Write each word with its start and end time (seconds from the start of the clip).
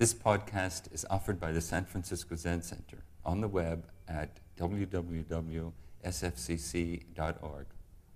This 0.00 0.14
podcast 0.14 0.90
is 0.94 1.04
offered 1.10 1.38
by 1.38 1.52
the 1.52 1.60
San 1.60 1.84
Francisco 1.84 2.34
Zen 2.34 2.62
Center 2.62 3.04
on 3.22 3.42
the 3.42 3.48
web 3.48 3.84
at 4.08 4.40
www.sfzc.org. 4.56 4.86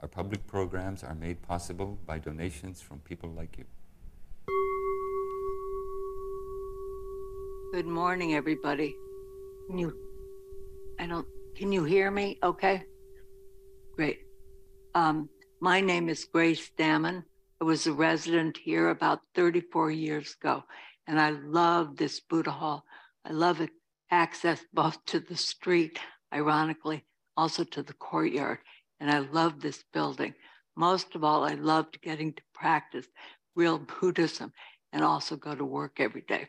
Our 0.01 0.09
public 0.09 0.47
programs 0.47 1.05
are 1.05 1.15
made 1.15 1.43
possible 1.43 1.99
by 2.07 2.21
donations 2.21 2.81
from 2.81 3.01
people 3.01 3.29
like 3.29 3.59
you. 3.59 3.67
Good 7.75 7.85
morning, 7.85 8.33
everybody. 8.33 8.97
Can 9.69 9.77
you, 9.77 9.95
I 10.99 11.05
don't, 11.05 11.27
can 11.55 11.71
you 11.71 11.85
hear 11.85 12.11
me? 12.11 12.39
Okay. 12.43 12.83
Great. 13.95 14.21
Um, 14.95 15.29
my 15.61 15.83
name 15.83 16.09
is 16.09 16.25
Grace 16.25 16.71
Dammann. 16.79 17.27
I 17.61 17.65
was 17.65 17.87
a 17.87 17.93
resident 17.93 18.57
here 18.57 18.89
about 18.89 19.21
34 19.35 19.91
years 19.91 20.35
ago, 20.41 20.65
and 21.07 21.21
I 21.21 21.31
love 21.31 21.97
this 21.97 22.21
Buddha 22.21 22.51
Hall. 22.51 22.85
I 23.25 23.33
love 23.33 23.61
it 23.61 23.71
access 24.11 24.65
both 24.73 25.05
to 25.07 25.21
the 25.21 25.37
street, 25.37 25.99
ironically, 26.33 27.05
also 27.37 27.65
to 27.65 27.83
the 27.83 27.95
courtyard. 27.95 28.59
And 29.01 29.11
I 29.11 29.19
love 29.19 29.61
this 29.61 29.85
building. 29.93 30.35
Most 30.77 31.15
of 31.15 31.25
all, 31.25 31.45
I 31.45 31.55
loved 31.55 32.01
getting 32.03 32.33
to 32.33 32.43
practice 32.55 33.07
real 33.55 33.79
Buddhism 33.79 34.53
and 34.93 35.03
also 35.05 35.37
go 35.37 35.55
to 35.55 35.65
work 35.65 35.99
every 35.99 36.23
day. 36.23 36.49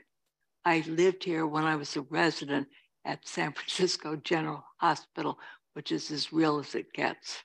I 0.63 0.83
lived 0.87 1.23
here 1.23 1.45
when 1.45 1.63
I 1.63 1.75
was 1.75 1.95
a 1.95 2.01
resident 2.01 2.67
at 3.03 3.27
San 3.27 3.51
Francisco 3.55 4.15
General 4.15 4.63
Hospital, 4.77 5.37
which 5.73 5.91
is 5.91 6.11
as 6.11 6.33
real 6.33 6.59
as 6.59 6.75
it 6.75 6.93
gets. 6.93 7.43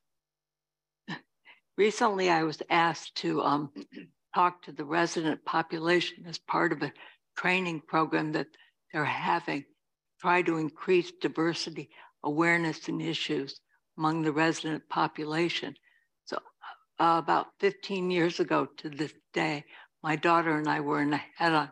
Recently, 1.76 2.30
I 2.30 2.44
was 2.44 2.62
asked 2.70 3.14
to 3.16 3.42
um, 3.42 3.72
talk 4.34 4.62
to 4.62 4.72
the 4.72 4.84
resident 4.84 5.44
population 5.44 6.24
as 6.26 6.38
part 6.38 6.72
of 6.72 6.82
a 6.82 6.92
training 7.36 7.82
program 7.86 8.32
that 8.32 8.46
they're 8.92 9.04
having, 9.04 9.64
try 10.20 10.42
to 10.42 10.58
increase 10.58 11.12
diversity, 11.20 11.90
awareness, 12.22 12.88
and 12.88 13.00
issues 13.00 13.60
among 13.96 14.22
the 14.22 14.32
resident 14.32 14.88
population. 14.88 15.74
So, 16.24 16.38
uh, 16.98 17.20
about 17.22 17.46
15 17.60 18.10
years 18.10 18.40
ago 18.40 18.66
to 18.78 18.90
this 18.90 19.12
day, 19.32 19.64
my 20.02 20.16
daughter 20.16 20.56
and 20.56 20.68
I 20.68 20.80
were 20.80 21.02
in 21.02 21.12
a 21.12 21.22
head 21.36 21.52
on 21.52 21.70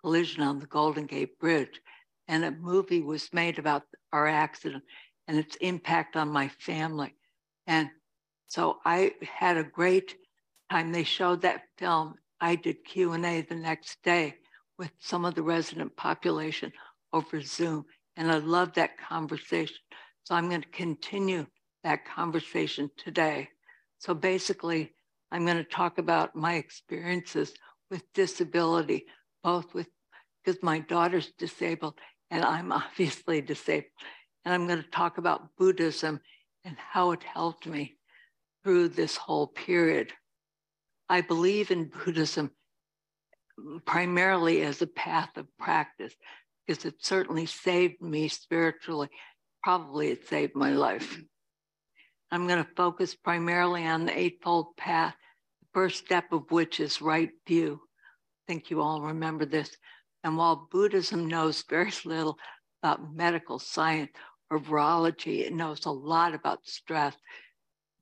collision 0.00 0.42
on 0.42 0.58
the 0.58 0.66
Golden 0.66 1.06
Gate 1.06 1.38
Bridge, 1.38 1.80
and 2.28 2.44
a 2.44 2.50
movie 2.50 3.02
was 3.02 3.32
made 3.32 3.58
about 3.58 3.82
our 4.12 4.26
accident 4.26 4.84
and 5.26 5.38
its 5.38 5.56
impact 5.56 6.16
on 6.16 6.28
my 6.28 6.48
family. 6.48 7.14
And 7.66 7.90
so 8.46 8.78
I 8.84 9.12
had 9.22 9.56
a 9.56 9.64
great 9.64 10.14
time. 10.70 10.92
They 10.92 11.04
showed 11.04 11.42
that 11.42 11.62
film. 11.78 12.14
I 12.40 12.54
did 12.54 12.84
Q&A 12.84 13.42
the 13.42 13.54
next 13.54 14.02
day 14.02 14.36
with 14.78 14.90
some 15.00 15.24
of 15.24 15.34
the 15.34 15.42
resident 15.42 15.96
population 15.96 16.72
over 17.12 17.40
Zoom. 17.40 17.84
And 18.16 18.30
I 18.30 18.38
love 18.38 18.74
that 18.74 18.98
conversation. 18.98 19.76
So 20.24 20.34
I'm 20.34 20.48
going 20.48 20.62
to 20.62 20.68
continue 20.68 21.46
that 21.84 22.04
conversation 22.04 22.90
today. 22.96 23.48
So 23.98 24.14
basically, 24.14 24.92
I'm 25.30 25.44
going 25.44 25.56
to 25.56 25.64
talk 25.64 25.98
about 25.98 26.36
my 26.36 26.54
experiences 26.54 27.52
with 27.90 28.02
disability, 28.14 29.06
both 29.42 29.74
with 29.74 29.88
because 30.44 30.62
my 30.62 30.78
daughter's 30.78 31.32
disabled 31.38 31.98
and 32.30 32.44
I'm 32.44 32.72
obviously 32.82 33.40
disabled. 33.40 33.90
And 34.44 34.54
I'm 34.54 34.66
going 34.66 34.82
to 34.82 34.90
talk 34.90 35.18
about 35.18 35.56
Buddhism 35.56 36.20
and 36.64 36.76
how 36.78 37.12
it 37.12 37.22
helped 37.22 37.66
me 37.66 37.96
through 38.64 38.88
this 38.88 39.16
whole 39.16 39.46
period. 39.46 40.12
I 41.08 41.20
believe 41.22 41.70
in 41.70 41.90
Buddhism 42.04 42.50
primarily 43.86 44.62
as 44.62 44.82
a 44.82 44.86
path 44.86 45.36
of 45.36 45.46
practice 45.58 46.14
because 46.66 46.84
it 46.84 47.04
certainly 47.04 47.46
saved 47.46 48.00
me 48.00 48.28
spiritually. 48.28 49.08
Probably 49.62 50.08
it 50.08 50.28
saved 50.28 50.54
my 50.54 50.70
life. 50.70 51.18
I'm 52.30 52.46
going 52.46 52.62
to 52.62 52.70
focus 52.76 53.14
primarily 53.14 53.86
on 53.86 54.04
the 54.04 54.16
Eightfold 54.16 54.76
Path, 54.76 55.14
the 55.60 55.66
first 55.72 56.04
step 56.04 56.30
of 56.32 56.50
which 56.50 56.78
is 56.78 57.00
right 57.00 57.30
view. 57.46 57.80
I 58.46 58.52
think 58.52 58.70
you 58.70 58.82
all 58.82 59.00
remember 59.00 59.46
this. 59.46 59.74
And 60.24 60.36
while 60.36 60.68
Buddhism 60.70 61.26
knows 61.26 61.64
very 61.68 61.92
little 62.04 62.38
about 62.82 63.14
medical 63.14 63.58
science 63.58 64.10
or 64.50 64.60
virology, 64.60 65.40
it 65.40 65.54
knows 65.54 65.86
a 65.86 65.90
lot 65.90 66.34
about 66.34 66.66
stress 66.66 67.16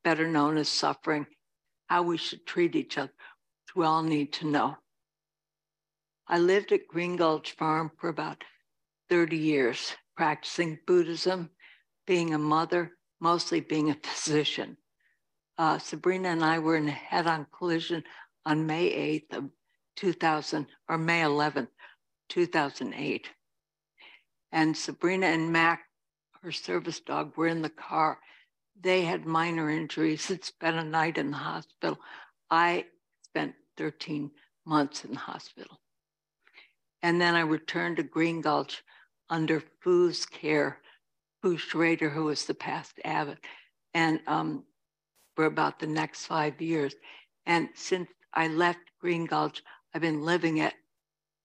better 0.07 0.29
known 0.29 0.57
as 0.57 0.69
suffering, 0.69 1.27
how 1.87 2.03
we 2.03 2.17
should 2.17 2.47
treat 2.47 2.75
each 2.75 2.99
other, 2.99 3.13
which 3.65 3.77
we 3.77 3.85
all 3.85 4.03
need 4.03 4.33
to 4.35 4.47
know. 4.47 4.77
I 6.29 6.39
lived 6.39 6.73
at 6.73 6.89
Green 6.89 7.17
Gulch 7.17 7.53
Farm 7.53 7.93
for 7.99 8.09
about 8.09 8.43
30 9.09 9.37
years, 9.37 9.95
practicing 10.17 10.79
Buddhism, 10.87 11.51
being 12.07 12.35
a 12.35 12.39
mother, 12.39 12.93
mostly 13.21 13.61
being 13.61 13.91
a 13.91 13.95
physician. 14.03 14.77
Uh, 15.59 15.79
Sabrina 15.79 16.29
and 16.29 16.45
I 16.45 16.59
were 16.59 16.77
in 16.77 16.89
a 16.89 16.93
head 16.93 17.27
on 17.27 17.47
collision 17.57 18.03
on 18.45 18.67
May 18.67 18.91
8th 19.31 19.39
of 19.39 19.51
2000, 19.97 20.67
or 20.89 20.99
May 20.99 21.23
11th, 21.23 21.69
2008. 22.29 23.29
And 24.53 24.77
Sabrina 24.77 25.27
and 25.27 25.53
Mac, 25.53 25.85
her 26.43 26.53
service 26.53 27.01
dog, 27.01 27.37
were 27.37 27.49
in 27.49 27.63
the 27.63 27.71
car 27.71 28.19
they 28.81 29.03
had 29.03 29.27
minor 29.27 29.71
injuries 29.71 30.31
It's 30.31 30.51
been 30.51 30.77
a 30.77 30.85
night 30.85 31.19
in 31.19 31.31
the 31.31 31.37
hospital. 31.37 31.99
I 32.51 32.87
spent 33.25 33.55
13 33.77 34.31
months 34.65 35.05
in 35.05 35.13
the 35.13 35.19
hospital. 35.19 35.81
And 37.03 37.21
then 37.21 37.35
I 37.35 37.41
returned 37.41 37.97
to 37.97 38.03
Green 38.03 38.41
Gulch 38.41 38.83
under 39.31 39.63
Fu's 39.81 40.27
care, 40.27 40.81
Fu 41.43 41.57
Schroeder, 41.57 42.11
who 42.11 42.25
was 42.25 42.45
the 42.45 42.55
past 42.55 42.99
abbot, 43.05 43.39
and 43.95 44.21
um, 44.27 44.65
for 45.35 45.45
about 45.45 45.79
the 45.79 45.87
next 45.87 46.27
five 46.27 46.61
years. 46.61 46.95
And 47.45 47.69
since 47.75 48.09
I 48.33 48.49
left 48.49 48.81
Green 49.01 49.27
Gulch, 49.27 49.63
I've 49.95 50.03
been 50.03 50.23
living 50.23 50.61
at 50.61 50.75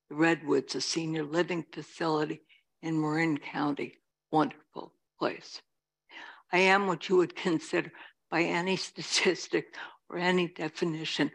Redwoods, 0.09 0.75
a 0.75 0.81
senior 0.81 1.23
living 1.23 1.65
facility 1.71 2.41
in 2.81 2.99
Marin 2.99 3.37
County. 3.37 3.99
Wonderful 4.31 4.93
place. 5.19 5.61
I 6.51 6.59
am 6.59 6.87
what 6.87 7.07
you 7.09 7.17
would 7.17 7.35
consider 7.35 7.91
by 8.29 8.43
any 8.43 8.75
statistic 8.89 9.75
or 10.09 10.17
any 10.17 10.47
definition 10.47 11.31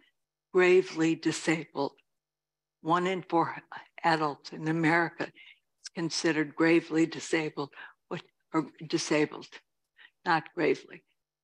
gravely 0.53 1.15
disabled. 1.15 1.93
One 2.83 3.07
in 3.07 3.23
four 3.23 3.57
adults 4.05 4.53
in 4.53 4.69
America 4.69 5.25
is 5.25 5.89
considered 5.95 6.55
gravely 6.55 7.07
disabled 7.07 7.71
or 8.55 8.67
disabled, 8.87 9.49
not 10.25 10.45
gravely. 10.55 11.03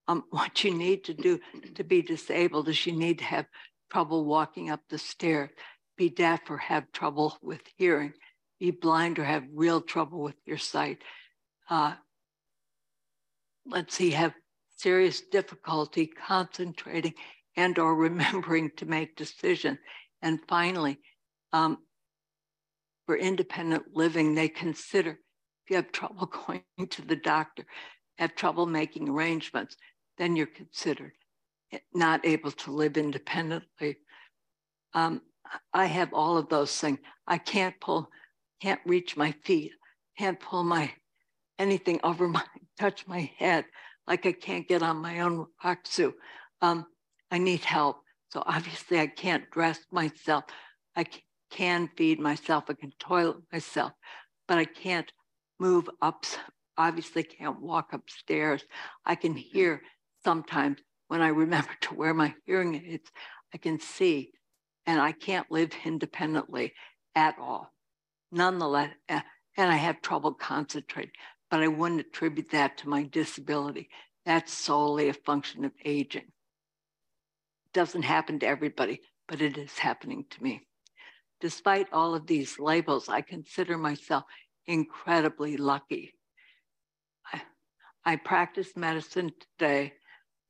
Um, 0.09 0.25
what 0.31 0.65
you 0.65 0.75
need 0.75 1.05
to 1.05 1.15
do 1.15 1.41
to 1.75 1.85
be 1.85 2.03
disabled 2.03 2.69
is 2.69 2.87
you 2.87 2.93
need 2.93 3.19
to 3.19 3.25
have 3.25 3.47
trouble 3.91 4.25
walking 4.25 4.71
up 4.71 4.81
the 4.89 4.99
stairs, 4.99 5.51
be 5.97 6.09
deaf 6.09 6.41
or 6.49 6.59
have 6.59 6.91
trouble 6.93 7.37
with 7.43 7.61
hearing, 7.77 8.13
be 8.59 8.71
blind 8.71 9.19
or 9.19 9.25
have 9.25 9.45
real 9.53 9.81
trouble 9.81 10.23
with 10.23 10.37
your 10.47 10.59
sight, 10.59 11.03
uh, 11.69 11.95
let's 13.67 13.95
see, 13.95 14.11
have 14.11 14.35
serious 14.77 15.21
difficulty 15.21 16.07
concentrating 16.07 17.15
and 17.57 17.79
or 17.79 17.95
remembering 17.97 18.71
to 18.77 18.87
make 18.87 19.17
decisions. 19.17 19.79
And 20.23 20.41
finally, 20.49 20.99
um, 21.53 21.79
for 23.07 23.17
independent 23.17 23.85
living, 23.95 24.35
they 24.35 24.49
consider 24.49 25.11
if 25.11 25.71
you 25.71 25.77
have 25.77 25.93
trouble 25.93 26.27
going 26.47 26.63
to 26.91 27.03
the 27.03 27.17
doctor, 27.17 27.65
have 28.19 28.35
trouble 28.35 28.67
making 28.67 29.09
arrangements, 29.09 29.77
then 30.19 30.37
you're 30.37 30.47
considered 30.47 31.13
not 31.95 32.25
able 32.27 32.51
to 32.51 32.71
live 32.71 32.97
independently. 32.97 33.97
Um, 34.95 35.23
I 35.73 35.87
have 35.87 36.13
all 36.13 36.37
of 36.37 36.49
those 36.49 36.77
things. 36.77 36.99
I 37.27 37.39
can't 37.39 37.79
pull, 37.81 38.09
can't 38.61 38.81
reach 38.87 39.17
my 39.17 39.33
feet, 39.45 39.73
can't 40.19 40.41
pull 40.41 40.65
my 40.65 40.93
anything 41.59 42.01
over 42.03 42.29
my 42.29 42.43
touch 42.79 43.07
my 43.07 43.31
head, 43.39 43.65
like 44.07 44.27
I 44.27 44.33
can't 44.33 44.67
get 44.67 44.83
on 44.83 44.97
my 44.97 45.21
own 45.21 45.47
rakusu. 45.65 46.13
Um, 46.61 46.87
I 47.31 47.39
need 47.39 47.65
help. 47.65 47.99
So 48.31 48.43
obviously 48.47 48.99
I 48.99 49.07
can't 49.07 49.51
dress 49.51 49.79
myself. 49.91 50.45
I 50.97 51.07
can 51.51 51.89
feed 51.97 52.19
myself. 52.19 52.65
I 52.69 52.75
can 52.75 52.93
toilet 52.99 53.37
myself, 53.53 53.93
but 54.49 54.59
I 54.59 54.65
can't 54.65 55.11
move 55.61 55.89
up. 56.01 56.25
Obviously 56.79 57.23
can't 57.23 57.61
walk 57.61 57.93
upstairs. 57.93 58.65
I 59.05 59.15
can 59.15 59.35
hear 59.35 59.83
sometimes 60.25 60.79
when 61.09 61.21
I 61.21 61.29
remember 61.29 61.71
to 61.83 61.95
wear 61.95 62.15
my 62.15 62.35
hearing 62.47 62.75
aids, 62.75 63.11
I 63.55 63.59
can 63.59 63.79
see 63.79 64.33
and 64.87 65.01
I 65.01 65.13
can't 65.13 65.51
live 65.51 65.71
independently 65.85 66.73
at 67.15 67.37
all. 67.39 67.71
Nonetheless, 68.31 68.95
and 69.09 69.23
I 69.57 69.77
have 69.77 70.01
trouble 70.01 70.33
concentrating 70.33 71.13
but 71.53 71.63
I 71.63 71.69
wouldn't 71.69 72.01
attribute 72.01 72.51
that 72.53 72.79
to 72.79 72.89
my 72.89 73.03
disability. 73.03 73.91
That's 74.25 74.51
solely 74.51 75.11
a 75.11 75.13
function 75.13 75.67
of 75.67 75.73
aging. 75.85 76.23
It 76.23 77.73
doesn't 77.75 78.05
happen 78.05 78.39
to 78.39 78.47
everybody, 78.47 79.03
but 79.29 79.43
it 79.43 79.59
is 79.59 79.77
happening 79.77 80.25
to 80.31 80.43
me. 80.43 80.63
Despite 81.43 81.93
all 81.93 82.15
of 82.15 82.27
these 82.27 82.59
labels, 82.59 83.11
I 83.11 83.21
consider 83.21 83.77
myself 83.77 84.25
incredibly 84.67 85.59
lucky. 85.59 86.15
I, 87.31 87.43
I 88.07 88.17
practice 88.17 88.75
medicine 88.75 89.33
today, 89.59 89.93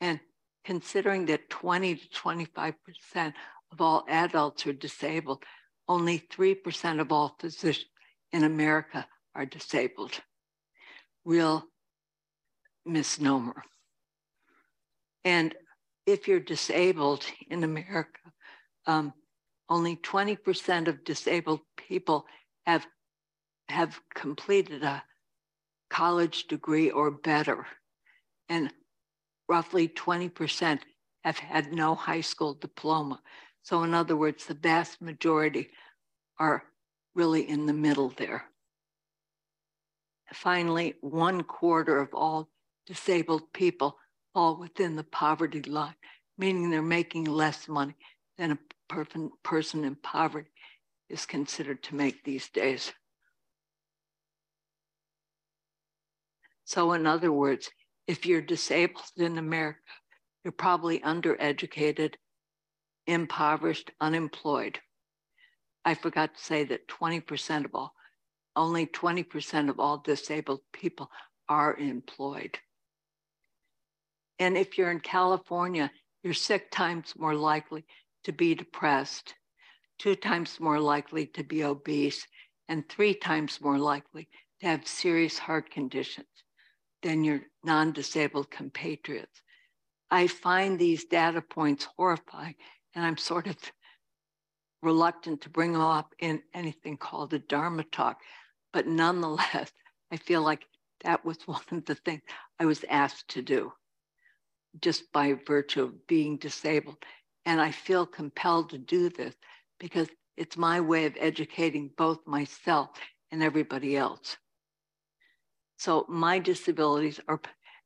and 0.00 0.20
considering 0.64 1.26
that 1.26 1.50
20 1.50 1.96
to 1.96 2.08
25% 2.10 3.32
of 3.72 3.80
all 3.80 4.04
adults 4.08 4.68
are 4.68 4.72
disabled, 4.72 5.42
only 5.88 6.20
3% 6.20 7.00
of 7.00 7.10
all 7.10 7.34
physicians 7.40 7.90
in 8.30 8.44
America 8.44 9.04
are 9.34 9.46
disabled. 9.46 10.20
Real 11.24 11.64
misnomer. 12.84 13.62
And 15.24 15.54
if 16.06 16.26
you're 16.26 16.40
disabled 16.40 17.24
in 17.48 17.64
America, 17.64 18.20
um, 18.86 19.12
only 19.68 19.96
20% 19.96 20.88
of 20.88 21.04
disabled 21.04 21.60
people 21.76 22.26
have, 22.66 22.86
have 23.68 24.00
completed 24.14 24.82
a 24.82 25.02
college 25.90 26.48
degree 26.48 26.90
or 26.90 27.10
better. 27.10 27.66
And 28.48 28.72
roughly 29.48 29.88
20% 29.88 30.80
have 31.24 31.38
had 31.38 31.72
no 31.72 31.94
high 31.94 32.20
school 32.20 32.54
diploma. 32.54 33.20
So, 33.62 33.84
in 33.84 33.94
other 33.94 34.16
words, 34.16 34.46
the 34.46 34.54
vast 34.54 35.00
majority 35.00 35.70
are 36.38 36.64
really 37.14 37.48
in 37.48 37.66
the 37.66 37.72
middle 37.72 38.08
there. 38.08 38.44
Finally, 40.32 40.94
one 41.00 41.42
quarter 41.42 41.98
of 41.98 42.08
all 42.14 42.48
disabled 42.86 43.52
people 43.52 43.96
fall 44.32 44.58
within 44.58 44.96
the 44.96 45.04
poverty 45.04 45.62
line, 45.62 45.94
meaning 46.38 46.70
they're 46.70 46.82
making 46.82 47.24
less 47.24 47.68
money 47.68 47.94
than 48.38 48.52
a 48.52 48.58
person, 48.88 49.30
person 49.42 49.84
in 49.84 49.94
poverty 49.96 50.50
is 51.08 51.26
considered 51.26 51.82
to 51.82 51.94
make 51.94 52.24
these 52.24 52.48
days. 52.48 52.92
So, 56.64 56.92
in 56.92 57.06
other 57.06 57.30
words, 57.30 57.70
if 58.06 58.24
you're 58.24 58.40
disabled 58.40 59.04
in 59.16 59.36
America, 59.36 59.80
you're 60.42 60.52
probably 60.52 61.00
undereducated, 61.00 62.14
impoverished, 63.06 63.90
unemployed. 64.00 64.80
I 65.84 65.94
forgot 65.94 66.34
to 66.34 66.42
say 66.42 66.64
that 66.64 66.88
20% 66.88 67.64
of 67.64 67.74
all, 67.74 67.94
only 68.56 68.86
20% 68.86 69.68
of 69.68 69.80
all 69.80 69.98
disabled 69.98 70.60
people 70.72 71.10
are 71.48 71.76
employed. 71.76 72.58
And 74.38 74.56
if 74.56 74.76
you're 74.76 74.90
in 74.90 75.00
California, 75.00 75.90
you're 76.22 76.34
six 76.34 76.66
times 76.70 77.14
more 77.16 77.34
likely 77.34 77.84
to 78.24 78.32
be 78.32 78.54
depressed, 78.54 79.34
two 79.98 80.14
times 80.14 80.60
more 80.60 80.80
likely 80.80 81.26
to 81.26 81.44
be 81.44 81.64
obese, 81.64 82.26
and 82.68 82.88
three 82.88 83.14
times 83.14 83.60
more 83.60 83.78
likely 83.78 84.28
to 84.60 84.66
have 84.66 84.86
serious 84.86 85.38
heart 85.38 85.70
conditions 85.70 86.26
than 87.02 87.24
your 87.24 87.40
non 87.64 87.92
disabled 87.92 88.50
compatriots. 88.50 89.42
I 90.10 90.26
find 90.26 90.78
these 90.78 91.04
data 91.06 91.42
points 91.42 91.88
horrifying, 91.96 92.54
and 92.94 93.04
I'm 93.04 93.16
sort 93.16 93.46
of 93.46 93.56
reluctant 94.82 95.40
to 95.42 95.50
bring 95.50 95.72
them 95.72 95.82
up 95.82 96.14
in 96.18 96.42
anything 96.52 96.96
called 96.96 97.32
a 97.32 97.38
Dharma 97.38 97.84
talk. 97.84 98.20
But 98.72 98.86
nonetheless, 98.86 99.72
I 100.12 100.16
feel 100.16 100.42
like 100.42 100.66
that 101.04 101.24
was 101.24 101.38
one 101.46 101.62
of 101.70 101.84
the 101.84 101.94
things 101.94 102.22
I 102.58 102.66
was 102.66 102.84
asked 102.88 103.28
to 103.28 103.42
do 103.42 103.72
just 104.80 105.12
by 105.12 105.34
virtue 105.46 105.82
of 105.82 106.06
being 106.06 106.38
disabled. 106.38 106.96
And 107.44 107.60
I 107.60 107.72
feel 107.72 108.06
compelled 108.06 108.70
to 108.70 108.78
do 108.78 109.08
this 109.08 109.34
because 109.78 110.08
it's 110.36 110.56
my 110.56 110.80
way 110.80 111.06
of 111.06 111.16
educating 111.18 111.90
both 111.96 112.18
myself 112.26 112.90
and 113.30 113.42
everybody 113.42 113.96
else. 113.96 114.36
So 115.76 116.06
my 116.08 116.38
disabilities 116.38 117.20
are 117.28 117.40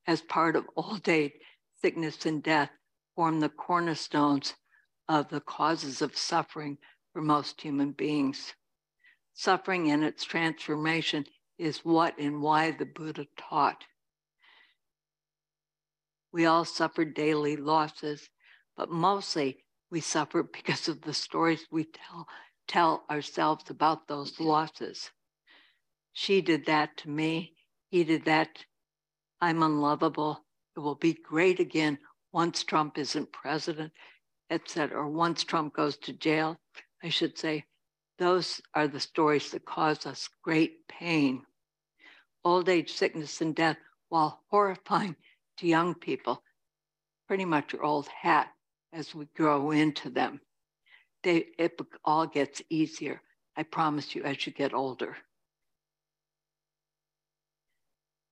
as 0.06 0.20
part 0.22 0.56
of 0.56 0.66
old 0.76 1.08
age, 1.08 1.32
sickness 1.80 2.26
and 2.26 2.42
death 2.42 2.70
form 3.14 3.40
the 3.40 3.48
cornerstones 3.48 4.54
of 5.08 5.28
the 5.30 5.40
causes 5.40 6.02
of 6.02 6.16
suffering 6.16 6.78
for 7.12 7.22
most 7.22 7.60
human 7.60 7.92
beings. 7.92 8.54
Suffering 9.38 9.90
and 9.90 10.02
its 10.02 10.24
transformation 10.24 11.26
is 11.58 11.84
what 11.84 12.18
and 12.18 12.40
why 12.40 12.70
the 12.70 12.86
Buddha 12.86 13.26
taught. 13.36 13.84
We 16.32 16.46
all 16.46 16.64
suffer 16.64 17.04
daily 17.04 17.54
losses, 17.54 18.30
but 18.78 18.90
mostly 18.90 19.58
we 19.90 20.00
suffer 20.00 20.42
because 20.54 20.88
of 20.88 21.02
the 21.02 21.12
stories 21.12 21.66
we 21.70 21.84
tell, 21.84 22.26
tell 22.66 23.04
ourselves 23.10 23.68
about 23.68 24.08
those 24.08 24.40
losses. 24.40 25.10
She 26.14 26.40
did 26.40 26.64
that 26.64 26.96
to 26.98 27.10
me. 27.10 27.56
He 27.90 28.04
did 28.04 28.24
that. 28.24 28.64
I'm 29.42 29.62
unlovable. 29.62 30.46
It 30.74 30.80
will 30.80 30.94
be 30.94 31.12
great 31.12 31.60
again 31.60 31.98
once 32.32 32.64
Trump 32.64 32.96
isn't 32.96 33.32
president, 33.32 33.92
etc. 34.48 34.96
Or 34.96 35.08
once 35.08 35.44
Trump 35.44 35.74
goes 35.74 35.98
to 35.98 36.14
jail, 36.14 36.58
I 37.02 37.10
should 37.10 37.36
say. 37.36 37.66
Those 38.18 38.62
are 38.74 38.88
the 38.88 39.00
stories 39.00 39.50
that 39.50 39.66
cause 39.66 40.06
us 40.06 40.28
great 40.42 40.88
pain. 40.88 41.44
Old 42.44 42.68
age, 42.68 42.92
sickness, 42.92 43.40
and 43.40 43.54
death, 43.54 43.78
while 44.08 44.42
horrifying 44.48 45.16
to 45.58 45.66
young 45.66 45.94
people, 45.94 46.42
pretty 47.28 47.44
much 47.44 47.74
are 47.74 47.82
old 47.82 48.08
hat 48.08 48.52
as 48.92 49.14
we 49.14 49.26
grow 49.36 49.70
into 49.70 50.08
them. 50.08 50.40
They, 51.22 51.48
it 51.58 51.78
all 52.04 52.26
gets 52.26 52.62
easier, 52.70 53.20
I 53.56 53.64
promise 53.64 54.14
you, 54.14 54.22
as 54.22 54.46
you 54.46 54.52
get 54.52 54.72
older. 54.72 55.16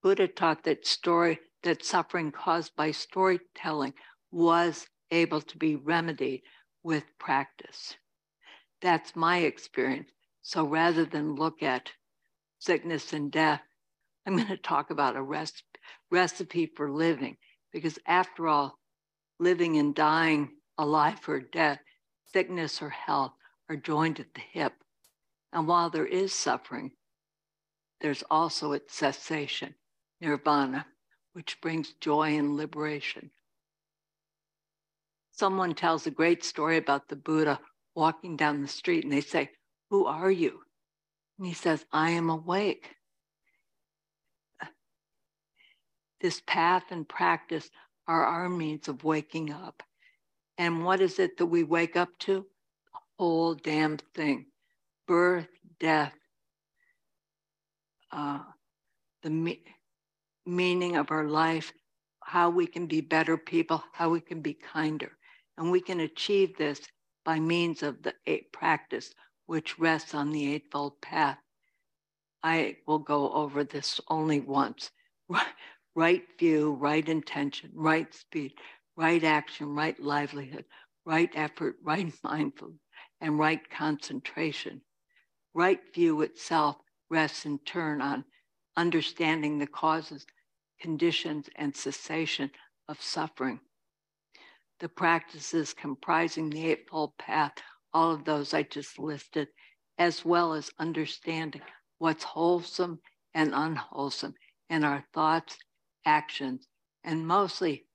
Buddha 0.03 0.29
taught 0.29 0.65
that 0.65 0.87
story, 0.87 1.41
that 1.63 1.85
suffering 1.85 2.31
caused 2.31 2.77
by 2.77 2.91
storytelling 2.91 3.95
was 4.31 4.87
able 5.11 5.41
to 5.41 5.59
be 5.59 5.77
remedied 5.77 6.43
with 6.83 7.05
practice. 7.19 7.97
That's 8.85 9.17
my 9.17 9.39
experience. 9.39 10.11
So 10.43 10.67
rather 10.67 11.07
than 11.07 11.37
look 11.37 11.63
at 11.63 11.91
sickness 12.59 13.15
and 13.15 13.33
death, 13.33 13.63
I'm 14.27 14.37
going 14.37 14.49
to 14.49 14.59
talk 14.59 14.91
about 14.91 15.17
a 15.17 15.23
recipe, 15.23 15.65
recipe 16.11 16.67
for 16.67 16.91
living, 16.91 17.39
because 17.73 17.99
after 18.07 18.47
all, 18.47 18.79
living 19.41 19.79
and 19.79 19.95
dying, 19.95 20.51
alive 20.77 21.27
or 21.27 21.41
dead, 21.41 21.81
sickness 22.31 22.83
or 22.83 22.91
health 22.91 23.33
are 23.71 23.77
joined 23.77 24.21
at 24.21 24.35
the 24.35 24.43
hip. 24.53 24.75
And 25.51 25.67
while 25.67 25.89
there 25.89 26.07
is 26.07 26.35
suffering, 26.35 26.91
there's 28.03 28.23
also 28.31 28.73
its 28.73 28.94
cessation 28.94 29.75
nirvana, 30.20 30.85
which 31.32 31.58
brings 31.63 31.94
joy 32.03 32.37
and 32.37 32.58
liberation. 32.58 33.31
Someone 35.32 35.75
tells 35.75 36.06
a 36.06 36.11
great 36.11 36.44
story 36.44 36.77
about 36.77 37.08
the 37.08 37.17
Buddha 37.17 37.61
walking 37.94 38.36
down 38.36 38.63
the 38.63 38.69
street 38.69 39.05
and 39.05 39.13
they 39.13 39.20
say, 39.20 39.51
Who 39.91 40.06
are 40.06 40.31
you? 40.31 40.60
And 41.39 41.46
he 41.46 41.55
says, 41.55 41.84
I 41.93 42.10
am 42.10 42.31
awake. 42.31 42.91
This 46.20 46.41
path 46.46 46.84
and 46.91 47.08
practice 47.08 47.70
are 48.06 48.24
our 48.24 48.48
means 48.48 48.89
of 48.89 49.05
waking 49.05 49.53
up. 49.53 49.82
And 50.56 50.84
what 50.84 51.01
is 51.01 51.19
it 51.19 51.36
that 51.39 51.46
we 51.46 51.65
wake 51.65 51.96
up 51.96 52.08
to? 52.20 52.46
The 52.93 52.98
whole 53.19 53.55
damn 53.55 53.98
thing 54.15 54.46
birth, 55.06 55.48
death, 55.81 56.15
uh, 58.10 58.41
the 59.22 59.58
meaning 60.46 60.96
of 60.96 61.10
our 61.10 61.24
life, 61.29 61.72
how 62.22 62.48
we 62.48 62.67
can 62.67 62.86
be 62.86 63.01
better 63.01 63.36
people, 63.36 63.82
how 63.93 64.08
we 64.08 64.20
can 64.20 64.41
be 64.41 64.55
kinder. 64.55 65.13
And 65.58 65.70
we 65.70 65.81
can 65.81 66.01
achieve 66.01 66.56
this 66.56 66.81
by 67.25 67.41
means 67.41 67.83
of 67.83 68.03
the 68.03 68.15
eight 68.27 68.53
practice, 68.53 69.15
which 69.47 69.79
rests 69.79 70.15
on 70.15 70.31
the 70.33 70.55
Eightfold 70.55 71.01
Path. 71.01 71.39
I 72.43 72.79
will 72.87 72.99
go 72.99 73.33
over 73.33 73.65
this 73.65 74.01
only 74.09 74.41
once. 74.41 74.91
Right 75.97 76.25
view, 76.41 76.73
right 76.73 77.09
intention, 77.09 77.71
right 77.73 78.13
speed, 78.13 78.55
right 78.97 79.23
action, 79.23 79.75
right 79.77 79.99
livelihood, 80.01 80.65
right 81.05 81.31
effort, 81.35 81.77
right 81.85 82.13
mindfulness, 82.25 82.81
and 83.21 83.39
right 83.39 83.71
concentration. 83.71 84.83
Right 85.55 85.81
view 85.95 86.23
itself 86.23 86.77
rests 87.11 87.47
in 87.47 87.61
turn 87.61 88.03
on 88.03 88.25
understanding 88.77 89.59
the 89.59 89.69
causes 89.69 90.27
conditions, 90.81 91.49
and 91.57 91.75
cessation 91.75 92.51
of 92.89 93.01
suffering. 93.01 93.61
The 94.81 94.89
practices 94.89 95.73
comprising 95.73 96.51
the 96.51 96.67
Eightfold 96.71 97.17
Path, 97.19 97.55
all 97.93 98.13
of 98.13 98.25
those 98.25 98.53
I 98.53 98.65
just 98.65 98.99
listed, 98.99 99.49
as 99.99 100.25
well 100.25 100.53
as 100.53 100.71
understanding 100.79 101.63
what's 101.99 102.25
wholesome 102.25 103.01
and 103.35 103.55
unwholesome 103.55 104.35
in 104.69 104.85
our 104.85 105.05
thoughts, 105.15 105.57
actions, 106.05 106.67
and 107.05 107.27
mostly 107.27 107.87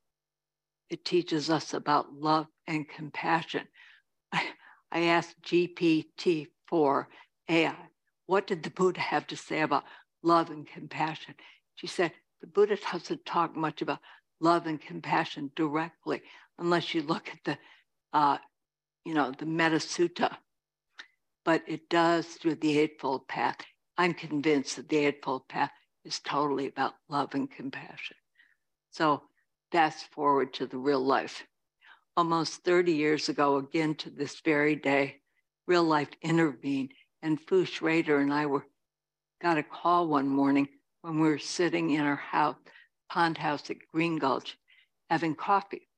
it 0.89 1.05
teaches 1.05 1.49
us 1.49 1.73
about 1.73 2.13
love 2.13 2.47
and 2.67 2.87
compassion. 2.87 3.67
I, 4.31 4.49
I 4.91 5.01
asked 5.01 5.41
GPT 5.43 6.47
for 6.67 7.09
AI. 7.47 7.75
What 8.25 8.47
did 8.47 8.63
the 8.63 8.71
Buddha 8.71 9.01
have 9.01 9.27
to 9.27 9.37
say 9.37 9.61
about 9.61 9.83
love 10.23 10.49
and 10.49 10.67
compassion? 10.67 11.35
She 11.75 11.87
said, 11.87 12.11
the 12.41 12.47
Buddha 12.47 12.77
doesn't 12.91 13.25
talk 13.25 13.55
much 13.55 13.81
about 13.81 13.99
love 14.39 14.65
and 14.65 14.79
compassion 14.81 15.51
directly, 15.55 16.21
unless 16.59 16.93
you 16.93 17.01
look 17.01 17.29
at 17.29 17.43
the, 17.45 17.57
uh, 18.13 18.37
you 19.05 19.13
know, 19.13 19.31
the 19.37 19.45
Metta 19.45 19.77
Sutta. 19.77 20.35
But 21.45 21.63
it 21.67 21.89
does 21.89 22.25
through 22.25 22.55
the 22.55 22.77
Eightfold 22.79 23.27
Path. 23.27 23.57
I'm 23.97 24.13
convinced 24.13 24.75
that 24.75 24.89
the 24.89 24.97
Eightfold 24.97 25.47
Path 25.47 25.71
is 26.05 26.19
totally 26.19 26.67
about 26.67 26.93
love 27.09 27.33
and 27.33 27.49
compassion. 27.49 28.17
So 28.91 29.23
fast 29.71 30.11
forward 30.11 30.53
to 30.55 30.65
the 30.65 30.77
real 30.77 31.03
life. 31.03 31.43
Almost 32.17 32.63
30 32.63 32.91
years 32.93 33.29
ago, 33.29 33.57
again 33.57 33.95
to 33.95 34.09
this 34.09 34.41
very 34.41 34.75
day, 34.75 35.21
real 35.67 35.83
life 35.83 36.09
intervened, 36.21 36.91
and 37.21 37.39
Fu 37.39 37.65
Schroeder 37.65 38.19
and 38.19 38.33
I 38.33 38.45
were 38.45 38.65
got 39.41 39.57
a 39.57 39.63
call 39.63 40.07
one 40.07 40.27
morning 40.27 40.67
when 41.01 41.19
we 41.19 41.29
were 41.29 41.37
sitting 41.37 41.91
in 41.91 42.01
our 42.01 42.15
house, 42.15 42.57
pond 43.09 43.37
house 43.37 43.69
at 43.69 43.77
Green 43.93 44.17
Gulch, 44.17 44.57
having 45.09 45.35
coffee. 45.35 45.88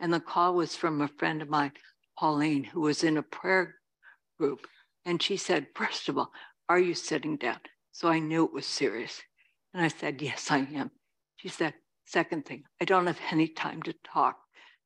And 0.00 0.12
the 0.12 0.20
call 0.20 0.54
was 0.54 0.76
from 0.76 1.00
a 1.00 1.08
friend 1.08 1.42
of 1.42 1.48
mine, 1.48 1.72
Pauline, 2.18 2.64
who 2.64 2.80
was 2.80 3.04
in 3.04 3.16
a 3.16 3.22
prayer 3.22 3.76
group. 4.38 4.66
And 5.04 5.22
she 5.22 5.36
said, 5.36 5.68
First 5.74 6.08
of 6.08 6.18
all, 6.18 6.32
are 6.68 6.78
you 6.78 6.94
sitting 6.94 7.36
down? 7.36 7.60
So 7.92 8.08
I 8.08 8.18
knew 8.18 8.44
it 8.44 8.52
was 8.52 8.66
serious. 8.66 9.22
And 9.72 9.82
I 9.82 9.88
said, 9.88 10.20
Yes, 10.20 10.50
I 10.50 10.58
am. 10.74 10.90
She 11.36 11.48
said, 11.48 11.74
Second 12.04 12.46
thing, 12.46 12.64
I 12.80 12.84
don't 12.84 13.06
have 13.06 13.20
any 13.30 13.48
time 13.48 13.82
to 13.82 13.94
talk. 14.04 14.38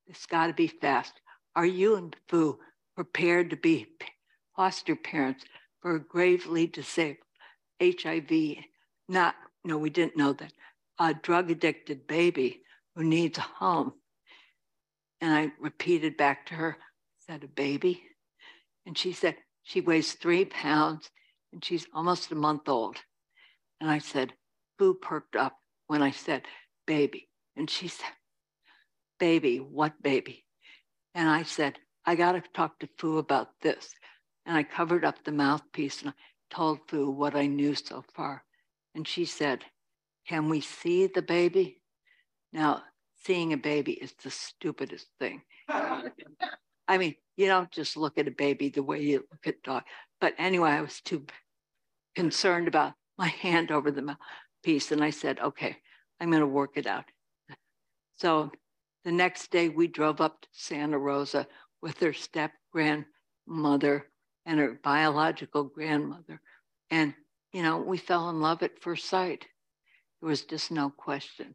It's 0.06 0.26
got 0.26 0.46
to 0.46 0.52
be 0.52 0.68
fast. 0.68 1.12
Are 1.54 1.66
you 1.66 1.96
and 1.96 2.14
Fu 2.28 2.58
prepared 2.94 3.50
to 3.50 3.56
be 3.56 3.86
foster 4.56 4.96
parents 4.96 5.44
for 5.80 5.96
a 5.96 6.00
gravely 6.00 6.66
disabled 6.66 7.18
HIV, 7.80 8.30
not, 9.08 9.34
no, 9.64 9.78
we 9.78 9.90
didn't 9.90 10.16
know 10.16 10.32
that, 10.34 10.52
a 10.98 11.14
drug 11.14 11.50
addicted 11.50 12.06
baby 12.06 12.62
who 12.94 13.04
needs 13.04 13.38
a 13.38 13.42
home? 13.42 13.94
And 15.20 15.32
I 15.32 15.52
repeated 15.60 16.16
back 16.16 16.46
to 16.46 16.54
her, 16.54 16.76
said, 17.18 17.44
a 17.44 17.48
baby? 17.48 18.02
And 18.86 18.96
she 18.96 19.12
said, 19.12 19.36
she 19.62 19.80
weighs 19.80 20.12
three 20.12 20.44
pounds 20.44 21.10
and 21.52 21.64
she's 21.64 21.86
almost 21.94 22.32
a 22.32 22.34
month 22.34 22.68
old. 22.68 22.96
And 23.80 23.90
I 23.90 23.98
said, 23.98 24.32
Fu 24.78 24.94
perked 24.94 25.36
up 25.36 25.56
when 25.86 26.02
I 26.02 26.10
said, 26.10 26.42
baby. 26.86 27.28
And 27.56 27.68
she 27.68 27.88
said, 27.88 28.12
baby, 29.18 29.58
what 29.58 30.02
baby? 30.02 30.44
And 31.14 31.28
I 31.28 31.42
said, 31.42 31.78
I 32.06 32.14
got 32.14 32.32
to 32.32 32.42
talk 32.54 32.78
to 32.78 32.88
Fu 32.98 33.18
about 33.18 33.48
this. 33.60 33.94
And 34.46 34.56
I 34.56 34.62
covered 34.62 35.04
up 35.04 35.22
the 35.22 35.32
mouthpiece 35.32 36.00
and 36.00 36.10
I 36.10 36.54
told 36.54 36.80
Fu 36.88 37.10
what 37.10 37.36
I 37.36 37.46
knew 37.46 37.74
so 37.74 38.02
far. 38.14 38.42
And 38.94 39.06
she 39.06 39.24
said, 39.24 39.64
Can 40.26 40.48
we 40.48 40.60
see 40.60 41.06
the 41.06 41.22
baby? 41.22 41.80
Now, 42.52 42.82
seeing 43.24 43.52
a 43.52 43.56
baby 43.56 43.92
is 43.92 44.14
the 44.22 44.30
stupidest 44.30 45.06
thing. 45.18 45.42
I 45.68 46.98
mean, 46.98 47.14
you 47.36 47.46
don't 47.46 47.70
just 47.70 47.96
look 47.96 48.18
at 48.18 48.28
a 48.28 48.32
baby 48.32 48.68
the 48.68 48.82
way 48.82 49.00
you 49.00 49.24
look 49.30 49.46
at 49.46 49.62
dog. 49.62 49.84
But 50.20 50.34
anyway, 50.38 50.70
I 50.70 50.80
was 50.80 51.00
too 51.00 51.24
concerned 52.14 52.68
about 52.68 52.94
my 53.16 53.28
hand 53.44 53.70
over 53.70 53.90
the 53.90 54.02
mouthpiece. 54.02 54.92
And 54.92 55.02
I 55.02 55.10
said, 55.10 55.38
okay, 55.40 55.76
I'm 56.20 56.30
going 56.30 56.40
to 56.40 56.46
work 56.46 56.72
it 56.76 56.86
out. 56.86 57.04
So 58.16 58.50
the 59.04 59.12
next 59.12 59.50
day, 59.50 59.68
we 59.68 59.86
drove 59.86 60.20
up 60.20 60.42
to 60.42 60.48
Santa 60.52 60.98
Rosa 60.98 61.46
with 61.80 61.98
her 62.00 62.12
step 62.12 62.52
grandmother 62.72 64.06
and 64.44 64.58
her 64.58 64.78
biological 64.82 65.64
grandmother. 65.64 66.40
And, 66.90 67.14
you 67.52 67.62
know, 67.62 67.78
we 67.78 67.96
fell 67.96 68.28
in 68.28 68.40
love 68.40 68.62
at 68.62 68.82
first 68.82 69.08
sight. 69.08 69.46
There 70.20 70.28
was 70.28 70.42
just 70.42 70.70
no 70.70 70.90
question. 70.90 71.54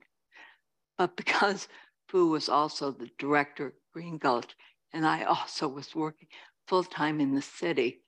But 0.97 1.15
because 1.15 1.67
Fu 2.07 2.29
was 2.29 2.49
also 2.49 2.91
the 2.91 3.09
director 3.17 3.67
of 3.67 3.73
Green 3.93 4.17
Gulch, 4.17 4.55
and 4.93 5.05
I 5.05 5.23
also 5.23 5.67
was 5.67 5.95
working 5.95 6.27
full 6.67 6.83
time 6.83 7.19
in 7.19 7.35
the 7.35 7.41
city, 7.41 8.01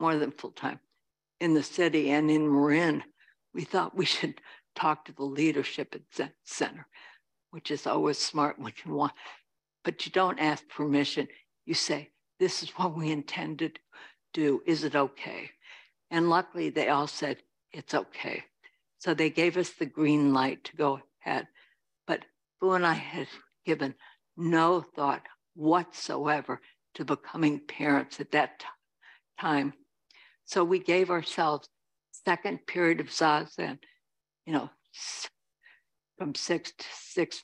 more 0.00 0.16
than 0.16 0.30
full 0.30 0.52
time, 0.52 0.80
in 1.40 1.54
the 1.54 1.62
city 1.62 2.10
and 2.10 2.30
in 2.30 2.50
Marin, 2.50 3.02
we 3.52 3.64
thought 3.64 3.96
we 3.96 4.04
should 4.04 4.40
talk 4.74 5.04
to 5.04 5.12
the 5.12 5.24
leadership 5.24 5.94
at 5.94 6.30
Center, 6.44 6.86
which 7.50 7.70
is 7.70 7.86
always 7.86 8.18
smart 8.18 8.58
when 8.58 8.72
you 8.84 8.94
want, 8.94 9.12
but 9.84 10.04
you 10.04 10.12
don't 10.12 10.38
ask 10.38 10.66
permission. 10.68 11.28
You 11.64 11.74
say, 11.74 12.10
This 12.38 12.62
is 12.62 12.70
what 12.70 12.96
we 12.96 13.10
intend 13.10 13.60
to 13.60 13.70
do. 14.32 14.62
Is 14.66 14.84
it 14.84 14.96
okay? 14.96 15.50
And 16.10 16.28
luckily, 16.28 16.70
they 16.70 16.88
all 16.88 17.06
said, 17.06 17.38
It's 17.72 17.94
okay. 17.94 18.44
So 18.98 19.14
they 19.14 19.30
gave 19.30 19.56
us 19.56 19.70
the 19.70 19.86
green 19.86 20.32
light 20.32 20.64
to 20.64 20.76
go 20.76 21.00
ahead. 21.24 21.46
But 22.64 22.76
and 22.76 22.86
I 22.86 22.94
had 22.94 23.28
given 23.66 23.94
no 24.38 24.80
thought 24.80 25.20
whatsoever 25.54 26.62
to 26.94 27.04
becoming 27.04 27.60
parents 27.60 28.20
at 28.20 28.32
that 28.32 28.64
time. 29.38 29.74
So 30.46 30.64
we 30.64 30.78
gave 30.78 31.10
ourselves 31.10 31.68
second 32.10 32.66
period 32.66 33.00
of 33.00 33.08
zazen 33.08 33.80
you 34.46 34.54
know, 34.54 34.70
from 36.16 36.34
six 36.34 36.72
to 36.72 36.86
six, 36.90 37.42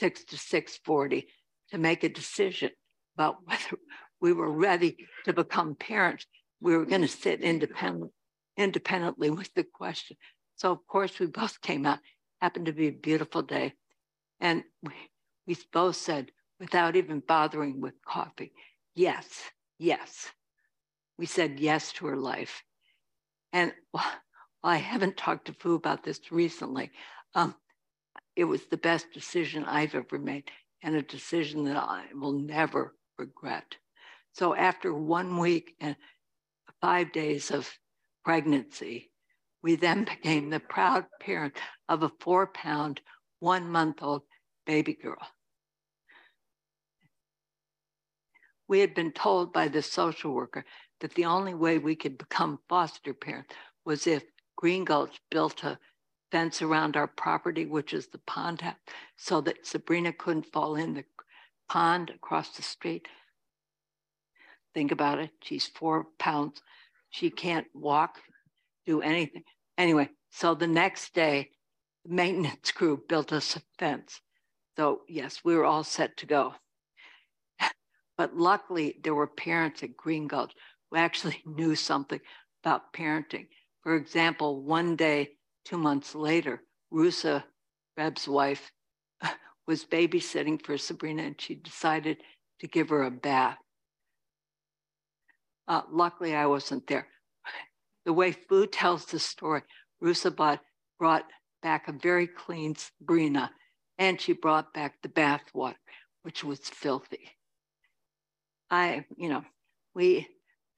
six 0.00 0.24
to 0.24 0.38
six 0.38 0.78
forty 0.82 1.28
to 1.70 1.76
make 1.76 2.02
a 2.02 2.08
decision 2.08 2.70
about 3.16 3.36
whether 3.44 3.78
we 4.22 4.32
were 4.32 4.50
ready 4.50 4.96
to 5.26 5.34
become 5.34 5.74
parents. 5.74 6.24
We 6.62 6.74
were 6.74 6.86
going 6.86 7.02
to 7.02 7.08
sit 7.08 7.42
independent, 7.42 8.12
independently 8.56 9.28
with 9.28 9.52
the 9.52 9.64
question. 9.64 10.16
So 10.56 10.72
of 10.72 10.86
course 10.86 11.18
we 11.18 11.26
both 11.26 11.60
came 11.60 11.84
out. 11.84 11.98
Happened 12.40 12.66
to 12.66 12.72
be 12.72 12.88
a 12.88 12.92
beautiful 12.92 13.42
day, 13.42 13.74
and 14.44 14.62
we 14.82 14.92
we 15.48 15.56
both 15.72 15.96
said 15.96 16.30
without 16.60 16.94
even 16.94 17.20
bothering 17.20 17.80
with 17.80 17.94
coffee, 18.06 18.52
yes, 18.94 19.26
yes. 19.78 20.30
We 21.18 21.26
said 21.26 21.58
yes 21.60 21.92
to 21.94 22.06
her 22.06 22.16
life, 22.16 22.62
and 23.52 23.72
well, 23.92 24.04
I 24.62 24.76
haven't 24.76 25.16
talked 25.16 25.46
to 25.46 25.52
Fu 25.54 25.74
about 25.74 26.04
this 26.04 26.20
recently. 26.30 26.92
Um, 27.34 27.54
it 28.36 28.44
was 28.44 28.66
the 28.66 28.76
best 28.76 29.12
decision 29.12 29.64
I've 29.64 29.94
ever 29.94 30.18
made 30.18 30.50
and 30.82 30.94
a 30.94 31.02
decision 31.02 31.64
that 31.64 31.76
I 31.76 32.04
will 32.14 32.32
never 32.32 32.94
regret. 33.18 33.76
So 34.32 34.54
after 34.54 34.92
one 34.92 35.38
week 35.38 35.74
and 35.80 35.96
five 36.80 37.12
days 37.12 37.50
of 37.50 37.72
pregnancy, 38.24 39.10
we 39.62 39.76
then 39.76 40.04
became 40.22 40.50
the 40.50 40.60
proud 40.60 41.06
parent 41.20 41.56
of 41.88 42.02
a 42.02 42.12
four 42.20 42.48
pound, 42.48 43.00
one 43.40 43.68
month 43.70 44.02
old 44.02 44.22
baby 44.66 44.94
girl. 44.94 45.18
We 48.66 48.80
had 48.80 48.94
been 48.94 49.12
told 49.12 49.52
by 49.52 49.68
the 49.68 49.82
social 49.82 50.32
worker 50.32 50.64
that 51.00 51.14
the 51.14 51.26
only 51.26 51.54
way 51.54 51.78
we 51.78 51.96
could 51.96 52.16
become 52.16 52.60
foster 52.68 53.12
parents 53.12 53.54
was 53.84 54.06
if 54.06 54.24
Green 54.56 54.84
Gulch 54.84 55.20
built 55.30 55.62
a 55.64 55.78
fence 56.32 56.62
around 56.62 56.96
our 56.96 57.06
property, 57.06 57.66
which 57.66 57.92
is 57.92 58.08
the 58.08 58.18
pond 58.26 58.62
house, 58.62 58.76
so 59.16 59.40
that 59.42 59.66
Sabrina 59.66 60.12
couldn't 60.12 60.52
fall 60.52 60.76
in 60.76 60.94
the 60.94 61.04
pond 61.68 62.10
across 62.10 62.56
the 62.56 62.62
street. 62.62 63.06
Think 64.72 64.90
about 64.90 65.18
it. 65.18 65.30
She's 65.42 65.66
four 65.66 66.06
pounds. 66.18 66.62
She 67.10 67.30
can't 67.30 67.66
walk, 67.74 68.18
do 68.86 69.00
anything. 69.02 69.44
Anyway, 69.78 70.08
so 70.30 70.54
the 70.54 70.66
next 70.66 71.14
day, 71.14 71.50
maintenance 72.06 72.70
crew 72.72 73.02
built 73.08 73.32
us 73.32 73.56
a 73.56 73.62
fence. 73.78 74.20
So, 74.76 75.02
yes, 75.08 75.40
we 75.44 75.54
were 75.54 75.64
all 75.64 75.84
set 75.84 76.16
to 76.18 76.26
go. 76.26 76.54
but 78.18 78.36
luckily, 78.36 79.00
there 79.02 79.14
were 79.14 79.26
parents 79.26 79.82
at 79.82 79.96
Green 79.96 80.26
Gulch 80.26 80.52
who 80.90 80.96
actually 80.96 81.42
knew 81.46 81.74
something 81.74 82.20
about 82.62 82.92
parenting. 82.92 83.46
For 83.82 83.96
example, 83.96 84.62
one 84.62 84.96
day, 84.96 85.30
two 85.64 85.78
months 85.78 86.14
later, 86.14 86.62
Rusa, 86.92 87.44
Reb's 87.96 88.26
wife, 88.26 88.72
was 89.66 89.84
babysitting 89.84 90.64
for 90.64 90.78
Sabrina 90.78 91.22
and 91.22 91.40
she 91.40 91.54
decided 91.54 92.18
to 92.60 92.66
give 92.66 92.88
her 92.88 93.02
a 93.02 93.10
bath. 93.10 93.58
Uh, 95.66 95.82
luckily, 95.90 96.34
I 96.34 96.46
wasn't 96.46 96.86
there. 96.86 97.06
The 98.04 98.12
way 98.12 98.32
Fu 98.32 98.66
tells 98.66 99.06
the 99.06 99.18
story, 99.18 99.62
Rusa 100.02 100.34
bought, 100.34 100.60
brought 100.98 101.24
back 101.64 101.88
a 101.88 101.92
very 101.92 102.28
clean 102.28 102.76
Sabrina 102.76 103.50
and 103.98 104.20
she 104.20 104.34
brought 104.34 104.72
back 104.74 105.02
the 105.02 105.08
bath 105.08 105.42
water, 105.54 105.78
which 106.22 106.44
was 106.44 106.60
filthy. 106.60 107.30
I, 108.70 109.06
you 109.16 109.28
know, 109.28 109.42
we, 109.94 110.28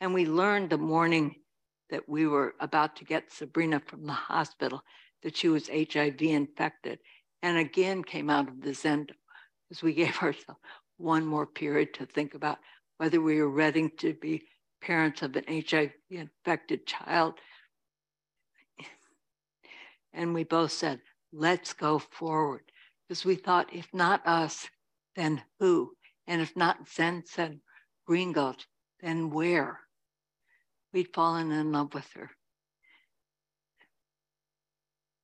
and 0.00 0.14
we 0.14 0.26
learned 0.26 0.70
the 0.70 0.78
morning 0.78 1.34
that 1.90 2.08
we 2.08 2.26
were 2.26 2.54
about 2.60 2.96
to 2.96 3.04
get 3.04 3.32
Sabrina 3.32 3.80
from 3.84 4.06
the 4.06 4.12
hospital, 4.12 4.82
that 5.22 5.36
she 5.36 5.48
was 5.48 5.68
HIV 5.68 6.22
infected, 6.22 7.00
and 7.42 7.58
again 7.58 8.04
came 8.04 8.30
out 8.30 8.48
of 8.48 8.60
the 8.60 8.70
Zendo 8.70 9.10
because 9.68 9.82
we 9.82 9.92
gave 10.04 10.16
ourselves 10.22 10.60
one 10.98 11.26
more 11.26 11.46
period 11.46 11.94
to 11.94 12.06
think 12.06 12.34
about 12.34 12.58
whether 12.98 13.20
we 13.20 13.40
were 13.40 13.50
ready 13.50 13.88
to 13.98 14.14
be 14.14 14.44
parents 14.82 15.22
of 15.22 15.34
an 15.36 15.44
HIV 15.48 15.92
infected 16.10 16.86
child. 16.86 17.34
And 20.16 20.32
we 20.32 20.44
both 20.44 20.72
said, 20.72 21.00
let's 21.30 21.74
go 21.74 21.98
forward. 21.98 22.62
Because 23.06 23.24
we 23.24 23.36
thought, 23.36 23.72
if 23.72 23.86
not 23.92 24.26
us, 24.26 24.66
then 25.14 25.42
who? 25.60 25.92
And 26.26 26.40
if 26.40 26.56
not 26.56 26.88
Zen 26.88 27.24
Center, 27.26 27.58
Green 28.06 28.32
Gulch, 28.32 28.66
then 29.00 29.30
where? 29.30 29.80
We'd 30.92 31.14
fallen 31.14 31.52
in 31.52 31.70
love 31.70 31.92
with 31.92 32.08
her. 32.14 32.30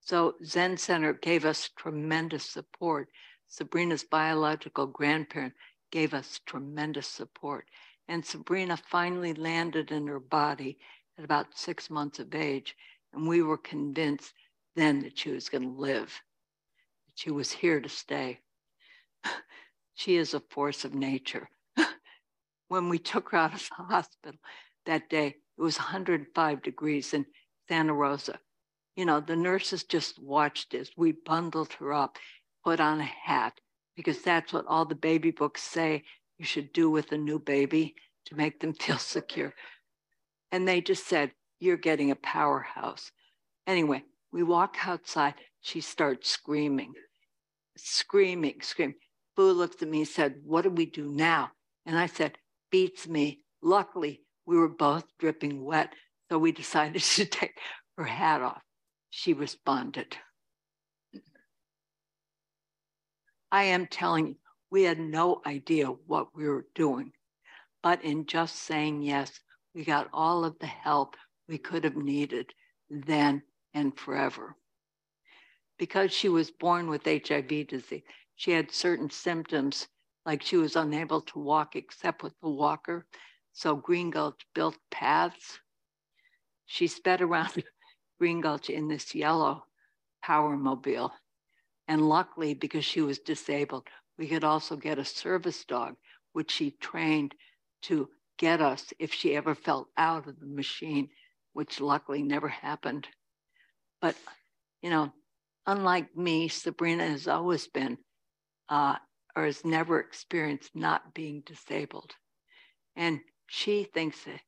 So 0.01 0.35
Zen 0.45 0.77
Center 0.77 1.15
gave 1.15 1.47
us 1.47 1.71
tremendous 1.75 2.45
support. 2.45 3.09
Sabrina's 3.49 4.05
biological 4.05 4.87
grandparent 4.87 5.55
gave 5.91 6.13
us 6.13 6.41
tremendous 6.45 7.07
support. 7.07 7.67
And 8.09 8.25
Sabrina 8.25 8.77
finally 8.77 9.33
landed 9.33 9.91
in 9.91 10.07
her 10.09 10.21
body 10.21 10.79
at 11.17 11.25
about 11.25 11.57
six 11.57 11.89
months 11.89 12.19
of 12.19 12.35
age. 12.35 12.77
And 13.15 13.27
we 13.27 13.43
were 13.43 13.59
convinced 13.59 14.35
then 14.77 15.01
that 15.01 15.19
she 15.19 15.31
was 15.31 15.49
going 15.49 15.63
to 15.65 15.81
live, 15.81 16.21
that 17.07 17.13
she 17.15 17.31
was 17.31 17.53
here 17.53 17.81
to 17.81 17.89
stay. 17.89 18.41
she 19.95 20.17
is 20.17 20.35
a 20.35 20.41
force 20.41 20.85
of 20.85 20.95
nature. 20.95 21.49
when 22.69 22.89
we 22.89 22.99
took 22.99 23.31
her 23.31 23.39
out 23.39 23.55
of 23.55 23.69
the 23.77 23.85
hospital 23.85 24.39
that 24.87 25.09
day, 25.11 25.37
it 25.59 25.63
was 25.63 25.79
105 25.79 26.63
degrees 26.63 27.15
in 27.15 27.27
Santa 27.69 27.93
Rosa. 27.93 28.39
You 28.97 29.05
know, 29.07 29.21
the 29.21 29.37
nurses 29.37 29.85
just 29.85 30.23
watched 30.23 30.75
as 30.75 30.91
we 30.97 31.13
bundled 31.13 31.73
her 31.75 31.93
up, 31.93 32.19
put 32.65 32.81
on 32.81 33.01
a 33.01 33.05
hat, 33.05 33.59
because 33.97 34.23
that's 34.23 34.53
what 34.53 34.67
all 34.67 34.85
the 34.85 34.95
baby 34.95 35.31
books 35.31 35.63
say 35.63 36.05
you 36.39 36.45
should 36.45 36.73
do 36.73 36.91
with 36.91 37.13
a 37.13 37.19
new 37.19 37.39
baby 37.39 37.95
to 38.27 38.35
make 38.35 38.61
them 38.61 38.75
feel 38.75 38.99
secure. 38.99 39.55
And 40.51 40.67
they 40.67 40.81
just 40.81 41.07
said, 41.07 41.33
You're 41.61 41.77
getting 41.77 42.11
a 42.11 42.17
powerhouse. 42.17 43.13
Anyway, 43.67 44.05
we 44.33 44.43
walk 44.43 44.77
outside. 44.87 45.35
She 45.61 45.81
starts 45.81 46.31
screaming, 46.31 46.95
screaming, 47.77 48.61
screaming. 48.63 48.97
Boo 49.37 49.53
looked 49.53 49.83
at 49.83 49.89
me 49.89 50.01
and 50.01 50.09
said, 50.09 50.37
What 50.45 50.63
do 50.63 50.71
we 50.71 50.87
do 50.87 51.09
now? 51.09 51.51
And 51.87 51.99
I 51.99 52.07
said, 52.07 52.39
Beats 52.71 53.07
me. 53.07 53.45
Luckily, 53.63 54.23
we 54.47 54.57
were 54.57 54.69
both 54.69 55.05
dripping 55.19 55.63
wet. 55.63 55.93
So 56.31 56.39
we 56.39 56.53
decided 56.53 57.03
to 57.03 57.27
take 57.27 57.59
her 57.97 58.05
hat 58.05 58.43
off. 58.43 58.63
She 59.11 59.35
responded. 59.35 60.17
I 63.51 63.65
am 63.65 63.87
telling 63.87 64.29
you, 64.29 64.37
we 64.71 64.85
had 64.85 64.99
no 64.99 65.43
idea 65.47 65.87
what 65.87 66.29
we 66.35 66.49
were 66.49 66.67
doing. 66.75 67.13
But 67.83 68.03
in 68.03 68.25
just 68.25 68.57
saying 68.57 69.03
yes, 69.03 69.39
we 69.75 69.85
got 69.85 70.09
all 70.13 70.45
of 70.45 70.59
the 70.59 70.67
help 70.67 71.17
we 71.49 71.59
could 71.59 71.85
have 71.85 71.97
needed 71.97 72.53
then 72.89 73.43
and 73.75 73.97
forever. 73.99 74.57
Because 75.79 76.13
she 76.13 76.29
was 76.29 76.51
born 76.51 76.89
with 76.89 77.05
HIV 77.07 77.69
disease, 77.69 78.03
she 78.37 78.53
had 78.53 78.71
certain 78.71 79.11
symptoms, 79.11 79.89
like 80.25 80.43
she 80.43 80.57
was 80.57 80.77
unable 80.77 81.21
to 81.23 81.39
walk 81.39 81.77
except 81.77 82.23
with 82.23 82.35
the 82.41 82.49
walker. 82.49 83.07
So 83.53 83.77
Green 83.77 84.11
Gulch 84.11 84.41
built 84.55 84.77
paths. 84.91 85.59
She 86.67 86.87
sped 86.87 87.21
around 87.21 87.63
Green 88.19 88.41
Gulch 88.41 88.71
in 88.71 88.89
this 88.89 89.15
yellow 89.15 89.65
power 90.23 90.57
mobile. 90.57 91.13
And 91.89 92.09
luckily, 92.09 92.55
because 92.55 92.85
she 92.85 93.01
was 93.01 93.19
disabled, 93.19 93.89
we 94.19 94.29
could 94.29 94.45
also 94.45 94.77
get 94.77 94.99
a 94.99 95.05
service 95.05 95.65
dog, 95.65 95.97
which 96.33 96.51
she 96.51 96.71
trained 96.81 97.35
to 97.83 98.09
get 98.39 98.61
us 98.61 98.93
if 98.99 99.13
she 99.13 99.37
ever 99.37 99.55
fell 99.55 99.89
out 99.97 100.27
of 100.29 100.39
the 100.39 100.47
machine, 100.47 101.09
which 101.53 101.81
luckily 101.81 102.23
never 102.23 102.49
happened. 102.49 103.09
But, 104.03 104.17
you 104.83 104.91
know, 104.91 105.13
unlike 105.67 106.17
me, 106.17 106.49
Sabrina 106.49 107.07
has 107.09 107.29
always 107.29 107.69
been 107.69 107.99
uh, 108.69 108.97
or 109.37 109.47
has 109.47 109.65
never 109.65 110.01
experienced 110.01 110.73
not 110.77 111.15
being 111.15 111.43
disabled. 111.47 112.13
And 112.97 113.21
she 113.49 113.85
thinks 113.85 114.25
that 114.25 114.41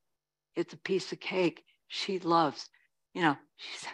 it's 0.57 0.75
a 0.75 0.79
piece 0.79 1.13
of 1.13 1.21
cake. 1.21 1.65
She 1.89 2.19
loves 2.21 2.69
you 3.15 3.23
know, 3.23 3.37
she's, 3.57 3.87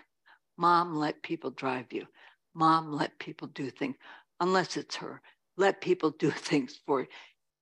mom, 0.57 0.97
let 0.97 1.23
people 1.23 1.51
drive 1.51 1.93
you. 1.93 2.07
Mom, 2.55 2.93
let 2.93 3.19
people 3.19 3.49
do 3.49 3.71
things, 3.71 3.97
unless 4.41 4.77
it's 4.77 4.97
her. 4.97 5.21
Let 5.57 5.81
people 5.83 6.11
do 6.11 6.31
things 6.33 6.81
for 6.87 7.07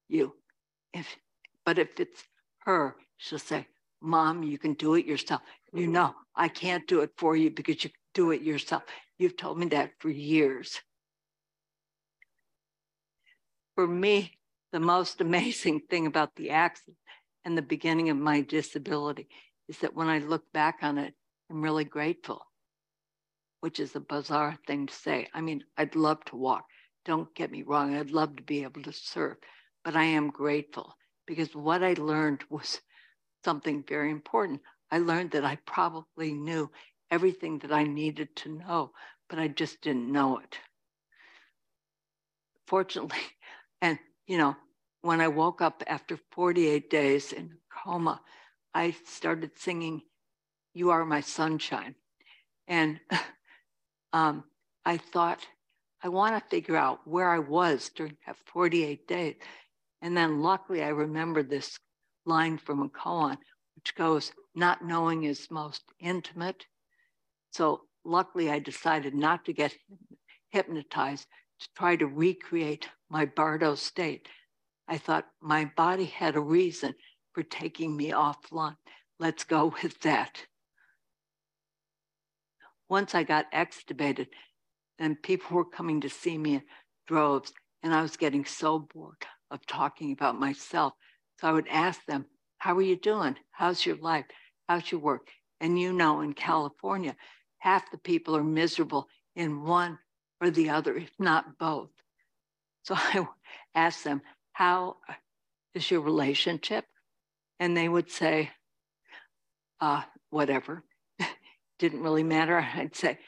you. 0.09 0.35
If, 0.95 1.17
but 1.67 1.79
if 1.79 2.01
it's 2.01 2.25
her, 2.61 2.97
she'll 3.19 3.39
say, 3.41 3.67
Mom, 4.01 4.45
you 4.45 4.59
can 4.59 4.75
do 4.75 4.95
it 4.95 5.07
yourself. 5.07 5.43
You 5.75 5.89
know, 5.89 6.15
I 6.37 6.49
can't 6.49 6.87
do 6.87 7.01
it 7.01 7.11
for 7.19 7.37
you 7.37 7.51
because 7.51 7.83
you 7.85 7.91
do 8.15 8.31
it 8.31 8.43
yourself. 8.43 8.83
You've 9.19 9.37
told 9.37 9.59
me 9.59 9.67
that 9.67 9.93
for 9.99 10.11
years. 10.11 10.81
For 13.75 13.87
me, 13.87 14.39
the 14.73 14.81
most 14.81 15.21
amazing 15.21 15.83
thing 15.91 16.07
about 16.07 16.37
the 16.37 16.51
accident 16.51 16.97
and 17.45 17.57
the 17.57 17.63
beginning 17.63 18.11
of 18.11 18.17
my 18.17 18.41
disability 18.41 19.29
is 19.69 19.79
that 19.79 19.95
when 19.95 20.09
I 20.09 20.19
look 20.19 20.51
back 20.53 20.79
on 20.83 20.99
it, 20.99 21.15
I'm 21.51 21.63
really 21.63 21.85
grateful, 21.85 22.43
which 23.61 23.81
is 23.81 23.95
a 23.97 24.01
bizarre 24.01 24.59
thing 24.67 24.87
to 24.87 24.95
say. 24.95 25.29
I 25.33 25.41
mean, 25.41 25.65
I'd 25.77 25.97
love 25.97 26.25
to 26.27 26.37
walk. 26.37 26.65
Don't 27.05 27.35
get 27.35 27.51
me 27.51 27.63
wrong. 27.63 27.95
I'd 27.95 28.11
love 28.11 28.37
to 28.37 28.43
be 28.43 28.63
able 28.65 28.83
to 28.83 28.93
surf, 28.93 29.39
but 29.85 29.97
I 29.97 30.05
am 30.05 30.31
grateful 30.31 30.95
because 31.27 31.55
what 31.55 31.83
I 31.83 31.95
learned 31.95 32.45
was 32.51 32.81
something 33.45 33.85
very 33.89 34.11
important. 34.11 34.61
I 34.91 34.99
learned 34.99 35.33
that 35.33 35.45
I 35.45 35.57
probably 35.67 36.33
knew 36.33 36.71
everything 37.11 37.59
that 37.61 37.73
I 37.73 37.85
needed 37.85 38.35
to 38.37 38.51
know, 38.51 38.93
but 39.29 39.39
I 39.39 39.49
just 39.49 39.81
didn't 39.81 40.11
know 40.13 40.39
it. 40.39 40.59
Fortunately, 42.67 43.19
and 43.83 43.99
you 44.27 44.39
know, 44.39 44.57
when 45.03 45.21
I 45.21 45.29
woke 45.29 45.63
up 45.63 45.83
after 45.87 46.19
48 46.33 46.91
days 46.91 47.33
in 47.33 47.59
coma, 47.85 48.21
I 48.75 48.95
started 49.07 49.53
singing 49.57 50.03
you 50.75 50.91
are 50.91 51.05
my 51.05 51.21
sunshine. 51.21 51.95
And 52.69 53.01
um, 54.13 54.45
I 54.85 54.99
thought, 54.99 55.47
I 56.03 56.09
want 56.09 56.37
to 56.37 56.49
figure 56.49 56.77
out 56.77 57.01
where 57.05 57.31
I 57.31 57.41
was 57.41 57.91
during 57.95 58.17
that 58.27 58.37
48 58.47 59.09
days. 59.09 59.35
And 60.01 60.17
then 60.17 60.41
luckily, 60.41 60.83
I 60.83 60.89
remembered 60.89 61.51
this 61.51 61.77
line 62.25 62.59
from 62.59 62.83
a 62.83 62.89
koan, 62.89 63.37
which 63.75 63.95
goes, 63.97 64.33
Not 64.55 64.85
knowing 64.85 65.25
is 65.25 65.51
most 65.51 65.83
intimate. 65.99 66.67
So 67.51 67.83
luckily, 68.05 68.51
I 68.51 68.59
decided 68.59 69.15
not 69.15 69.45
to 69.47 69.53
get 69.53 69.77
hypnotized 70.51 71.27
to 71.61 71.69
try 71.77 71.97
to 71.97 72.07
recreate 72.07 72.89
my 73.11 73.27
Bardo 73.27 73.75
state. 73.75 74.29
I 74.87 74.99
thought 74.99 75.27
my 75.41 75.71
body 75.77 76.05
had 76.05 76.37
a 76.37 76.41
reason 76.41 76.95
for 77.33 77.43
taking 77.43 77.97
me 77.97 78.11
offline. 78.11 78.77
Let's 79.19 79.45
go 79.45 79.75
with 79.83 80.01
that 80.01 80.47
once 82.89 83.15
I 83.15 83.23
got 83.23 83.53
extubated, 83.53 84.29
and 84.99 85.23
people 85.23 85.57
were 85.57 85.65
coming 85.65 86.01
to 86.01 86.09
see 86.09 86.39
me 86.39 86.55
in 86.55 86.63
droves, 87.07 87.53
and 87.83 87.95
I 87.95 88.03
was 88.03 88.17
getting 88.17 88.45
so 88.45 88.79
bored 88.79 89.27
of 89.51 89.65
talking 89.67 90.13
about 90.13 90.39
myself. 90.39 90.95
So 91.41 91.49
I 91.49 91.53
would 91.53 91.69
ask 91.69 92.05
them, 92.07 92.27
How 92.59 92.77
are 92.77 92.83
you 92.83 92.97
doing? 92.97 93.37
How's 93.53 93.85
your 93.85 93.97
life? 93.97 94.25
How's 94.69 94.91
your 94.91 95.01
work? 95.01 95.29
And 95.61 95.79
you 95.79 95.93
know, 95.93 96.21
in 96.21 96.33
California, 96.35 97.17
half 97.59 97.91
the 97.91 97.99
people 97.99 98.37
are 98.37 98.45
miserable 98.45 99.09
in 99.35 99.63
one 99.65 99.99
or 100.41 100.51
the 100.51 100.71
other, 100.71 100.97
if 100.97 101.11
not 101.19 101.59
both. 101.59 101.91
So 102.85 102.95
I 102.97 103.27
asked 103.75 104.05
them, 104.05 104.23
How 104.53 104.97
is 105.75 105.91
your 105.91 106.01
relationship? 106.01 106.85
And 107.61 107.77
they 107.77 107.89
would 107.89 108.11
say, 108.11 108.51
uh, 109.81 110.03
Whatever 110.31 110.85
didn't 111.79 112.03
really 112.03 112.23
matter. 112.23 112.59
I'd 112.59 112.95
say, 112.95 113.19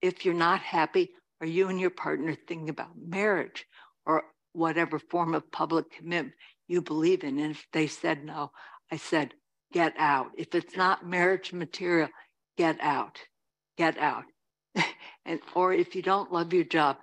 if 0.00 0.24
you're 0.24 0.34
not 0.34 0.60
happy, 0.60 1.10
are 1.40 1.46
you 1.46 1.68
and 1.68 1.80
your 1.80 1.90
partner 1.90 2.34
thinking 2.34 2.68
about 2.68 2.90
marriage 2.96 3.66
or 4.06 4.24
whatever 4.52 4.98
form 4.98 5.34
of 5.34 5.50
public 5.50 5.90
commitment 5.90 6.34
you 6.68 6.82
believe 6.82 7.24
in? 7.24 7.38
And 7.38 7.52
if 7.52 7.66
they 7.72 7.86
said 7.86 8.24
no, 8.24 8.52
I 8.92 8.96
said, 8.98 9.34
get 9.74 9.94
out. 9.98 10.28
If 10.38 10.54
it's 10.54 10.76
not 10.76 11.06
marriage 11.06 11.52
material, 11.52 12.08
get 12.56 12.78
out, 12.80 13.20
get 13.76 13.98
out. 13.98 14.24
and 15.26 15.40
or 15.54 15.74
if 15.74 15.96
you 15.96 16.02
don't 16.02 16.32
love 16.32 16.54
your 16.54 16.64
job, 16.64 16.98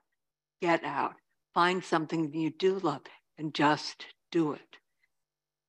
get 0.62 0.84
out. 0.84 1.14
Find 1.54 1.84
something 1.84 2.34
you 2.34 2.52
do 2.52 2.80
love 2.80 3.04
and 3.38 3.54
just 3.54 4.08
do 4.32 4.54
it. 4.54 4.78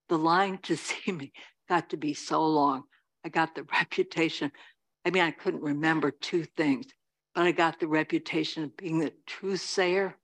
The 0.09 0.19
line 0.19 0.59
to 0.65 0.77
see 0.79 1.13
me 1.13 1.33
got 1.69 1.91
to 1.91 1.99
be 1.99 2.15
so 2.15 2.47
long. 2.47 2.85
I 3.27 3.31
got 3.31 3.55
the 3.55 3.65
reputation 3.65 4.53
I 5.05 5.11
mean, 5.11 5.25
I 5.25 5.33
couldn't 5.33 5.63
remember 5.63 6.13
two 6.13 6.45
things, 6.45 6.87
but 7.35 7.45
I 7.45 7.53
got 7.53 7.81
the 7.81 7.89
reputation 7.89 8.65
of 8.65 8.77
being 8.77 9.01
the 9.01 9.13
truth 9.27 9.61
sayer. 9.61 10.17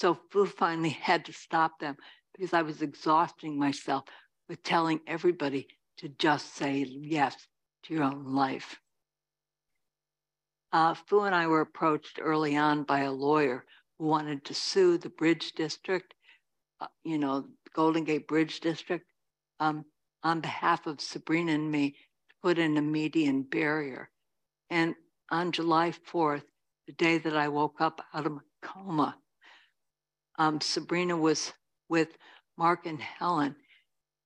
So 0.00 0.18
Fu 0.30 0.46
finally 0.46 0.90
had 1.02 1.24
to 1.26 1.32
stop 1.32 1.80
them 1.80 1.96
because 2.34 2.52
I 2.52 2.62
was 2.62 2.82
exhausting 2.82 3.58
myself 3.58 4.04
with 4.48 4.62
telling 4.62 5.00
everybody 5.06 5.68
to 5.98 6.08
just 6.08 6.54
say 6.54 6.86
yes 6.88 7.36
to 7.84 7.94
your 7.94 8.04
own 8.04 8.34
life. 8.34 8.80
Uh, 10.72 10.94
Fu 10.94 11.20
and 11.20 11.34
I 11.34 11.46
were 11.46 11.60
approached 11.60 12.18
early 12.20 12.56
on 12.56 12.82
by 12.82 13.00
a 13.00 13.12
lawyer 13.12 13.64
who 13.98 14.06
wanted 14.06 14.44
to 14.46 14.54
sue 14.54 14.98
the 14.98 15.08
Bridge 15.08 15.52
District, 15.52 16.14
uh, 16.80 16.88
you 17.04 17.18
know, 17.18 17.46
Golden 17.74 18.04
Gate 18.04 18.26
Bridge 18.26 18.60
District, 18.60 19.06
um, 19.60 19.84
on 20.24 20.40
behalf 20.40 20.86
of 20.86 21.00
Sabrina 21.00 21.52
and 21.52 21.70
me 21.70 21.90
to 21.90 22.34
put 22.42 22.58
in 22.58 22.76
a 22.76 22.82
median 22.82 23.42
barrier. 23.42 24.10
And 24.70 24.96
on 25.30 25.52
July 25.52 25.92
4th, 26.10 26.42
the 26.86 26.92
day 26.94 27.18
that 27.18 27.36
I 27.36 27.48
woke 27.48 27.80
up 27.80 28.00
out 28.12 28.26
of 28.26 28.32
my 28.32 28.40
coma, 28.62 29.16
um, 30.38 30.60
Sabrina 30.60 31.16
was 31.16 31.52
with 31.88 32.08
Mark 32.58 32.86
and 32.86 33.00
Helen, 33.00 33.54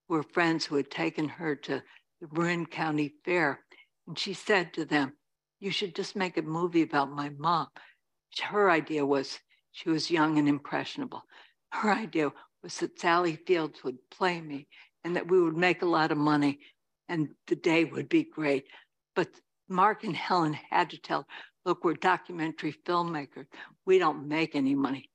were 0.08 0.22
friends 0.22 0.64
who 0.64 0.76
had 0.76 0.90
taken 0.90 1.28
her 1.28 1.54
to 1.54 1.82
the 2.20 2.28
Marin 2.32 2.66
County 2.66 3.14
Fair. 3.24 3.60
And 4.06 4.18
she 4.18 4.34
said 4.34 4.72
to 4.74 4.84
them, 4.84 5.12
You 5.60 5.70
should 5.70 5.94
just 5.94 6.16
make 6.16 6.36
a 6.36 6.42
movie 6.42 6.82
about 6.82 7.10
my 7.10 7.30
mom. 7.30 7.68
Her 8.42 8.70
idea 8.70 9.04
was 9.04 9.38
she 9.72 9.90
was 9.90 10.10
young 10.10 10.38
and 10.38 10.48
impressionable. 10.48 11.22
Her 11.72 11.92
idea 11.92 12.32
was 12.62 12.78
that 12.78 12.98
Sally 12.98 13.36
Fields 13.46 13.84
would 13.84 13.98
play 14.10 14.40
me 14.40 14.66
and 15.04 15.16
that 15.16 15.30
we 15.30 15.40
would 15.40 15.56
make 15.56 15.82
a 15.82 15.86
lot 15.86 16.10
of 16.10 16.18
money 16.18 16.60
and 17.08 17.28
the 17.46 17.56
day 17.56 17.84
would 17.84 18.08
be 18.08 18.24
great. 18.24 18.66
But 19.14 19.28
Mark 19.68 20.04
and 20.04 20.16
Helen 20.16 20.54
had 20.70 20.90
to 20.90 20.98
tell, 20.98 21.26
look, 21.64 21.84
we're 21.84 21.94
documentary 21.94 22.74
filmmakers. 22.86 23.46
We 23.84 23.98
don't 23.98 24.28
make 24.28 24.54
any 24.54 24.74
money. 24.74 25.10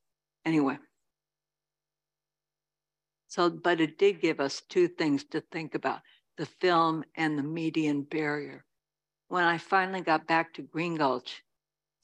Anyway. 0.46 0.78
So, 3.34 3.50
but 3.50 3.82
it 3.82 3.98
did 3.98 4.22
give 4.22 4.40
us 4.40 4.62
two 4.70 4.88
things 4.88 5.24
to 5.32 5.42
think 5.42 5.74
about 5.74 6.02
the 6.38 6.46
film 6.46 7.04
and 7.16 7.36
the 7.36 7.42
median 7.42 8.04
barrier. 8.04 8.64
When 9.28 9.44
I 9.44 9.58
finally 9.58 10.02
got 10.02 10.28
back 10.28 10.54
to 10.54 10.62
Green 10.62 10.98
Gulch, 10.98 11.42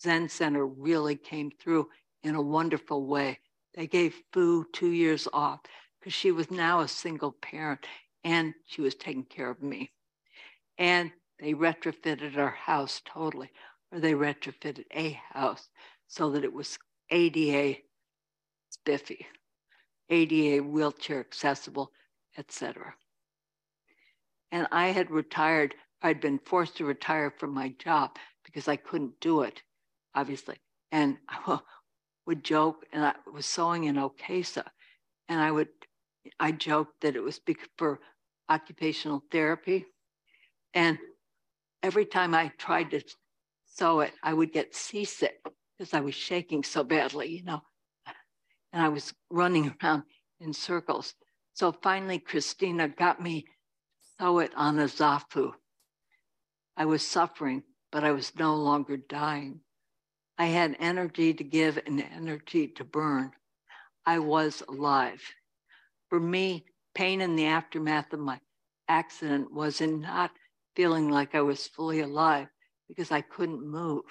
Zen 0.01 0.27
Center 0.27 0.65
really 0.65 1.15
came 1.15 1.51
through 1.51 1.89
in 2.23 2.33
a 2.33 2.41
wonderful 2.41 3.05
way. 3.05 3.37
They 3.75 3.85
gave 3.85 4.15
Fu 4.33 4.65
two 4.73 4.89
years 4.89 5.27
off 5.31 5.59
because 5.99 6.15
she 6.15 6.31
was 6.31 6.49
now 6.49 6.79
a 6.79 6.87
single 6.87 7.33
parent 7.33 7.85
and 8.23 8.55
she 8.65 8.81
was 8.81 8.95
taking 8.95 9.25
care 9.25 9.51
of 9.51 9.61
me. 9.61 9.91
And 10.79 11.11
they 11.39 11.53
retrofitted 11.53 12.37
our 12.37 12.49
house 12.65 13.03
totally, 13.05 13.51
or 13.91 13.99
they 13.99 14.13
retrofitted 14.13 14.85
a 14.95 15.21
house 15.29 15.69
so 16.07 16.31
that 16.31 16.43
it 16.43 16.53
was 16.53 16.79
ADA 17.11 17.81
spiffy, 18.71 19.27
ADA 20.09 20.63
wheelchair 20.63 21.19
accessible, 21.19 21.91
etc. 22.37 22.93
And 24.51 24.67
I 24.71 24.87
had 24.87 25.11
retired, 25.11 25.75
I'd 26.01 26.21
been 26.21 26.39
forced 26.39 26.77
to 26.77 26.85
retire 26.85 27.31
from 27.37 27.53
my 27.53 27.69
job 27.79 28.17
because 28.43 28.67
I 28.67 28.75
couldn't 28.75 29.19
do 29.19 29.41
it, 29.41 29.61
obviously. 30.15 30.57
And 30.91 31.17
I 31.29 31.59
would 32.25 32.43
joke, 32.43 32.85
and 32.91 33.05
I 33.05 33.15
was 33.31 33.45
sewing 33.45 33.85
in 33.85 33.95
Okesa, 33.95 34.63
and 35.27 35.39
I 35.39 35.51
would, 35.51 35.69
I 36.39 36.51
joked 36.51 37.01
that 37.01 37.15
it 37.15 37.21
was 37.21 37.39
for 37.77 37.99
occupational 38.49 39.23
therapy. 39.31 39.85
And 40.73 40.97
every 41.83 42.05
time 42.05 42.33
I 42.33 42.51
tried 42.57 42.91
to 42.91 43.01
sew 43.65 44.01
it, 44.01 44.13
I 44.23 44.33
would 44.33 44.51
get 44.51 44.75
seasick 44.75 45.39
because 45.77 45.93
I 45.93 46.01
was 46.01 46.15
shaking 46.15 46.63
so 46.63 46.83
badly, 46.83 47.27
you 47.27 47.43
know. 47.43 47.61
And 48.73 48.81
I 48.81 48.89
was 48.89 49.13
running 49.29 49.73
around 49.83 50.03
in 50.39 50.53
circles. 50.53 51.13
So 51.53 51.71
finally, 51.71 52.19
Christina 52.19 52.87
got 52.87 53.21
me 53.21 53.45
sew 54.19 54.39
it 54.39 54.51
on 54.55 54.79
a 54.79 54.85
zafu. 54.85 55.53
I 56.75 56.85
was 56.85 57.05
suffering, 57.05 57.63
but 57.91 58.03
I 58.03 58.11
was 58.11 58.35
no 58.37 58.55
longer 58.55 58.97
dying. 58.97 59.61
I 60.37 60.45
had 60.45 60.77
energy 60.79 61.33
to 61.33 61.43
give 61.43 61.77
and 61.85 62.01
energy 62.01 62.67
to 62.69 62.83
burn. 62.83 63.31
I 64.05 64.19
was 64.19 64.63
alive. 64.67 65.21
For 66.09 66.19
me, 66.19 66.65
pain 66.95 67.21
in 67.21 67.35
the 67.35 67.45
aftermath 67.45 68.13
of 68.13 68.19
my 68.19 68.39
accident 68.87 69.53
was 69.53 69.81
in 69.81 70.01
not 70.01 70.31
feeling 70.75 71.09
like 71.09 71.35
I 71.35 71.41
was 71.41 71.67
fully 71.67 71.99
alive 71.99 72.47
because 72.87 73.11
I 73.11 73.21
couldn't 73.21 73.61
move. 73.61 74.05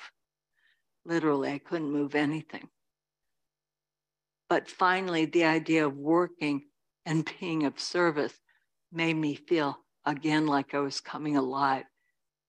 Literally, 1.04 1.50
I 1.50 1.58
couldn't 1.58 1.90
move 1.90 2.14
anything. 2.14 2.68
But 4.48 4.70
finally, 4.70 5.26
the 5.26 5.44
idea 5.44 5.86
of 5.86 5.96
working 5.96 6.62
and 7.04 7.30
being 7.38 7.64
of 7.64 7.78
service 7.78 8.34
made 8.92 9.14
me 9.14 9.34
feel 9.34 9.78
again 10.06 10.46
like 10.46 10.74
I 10.74 10.78
was 10.78 11.00
coming 11.00 11.36
alive. 11.36 11.84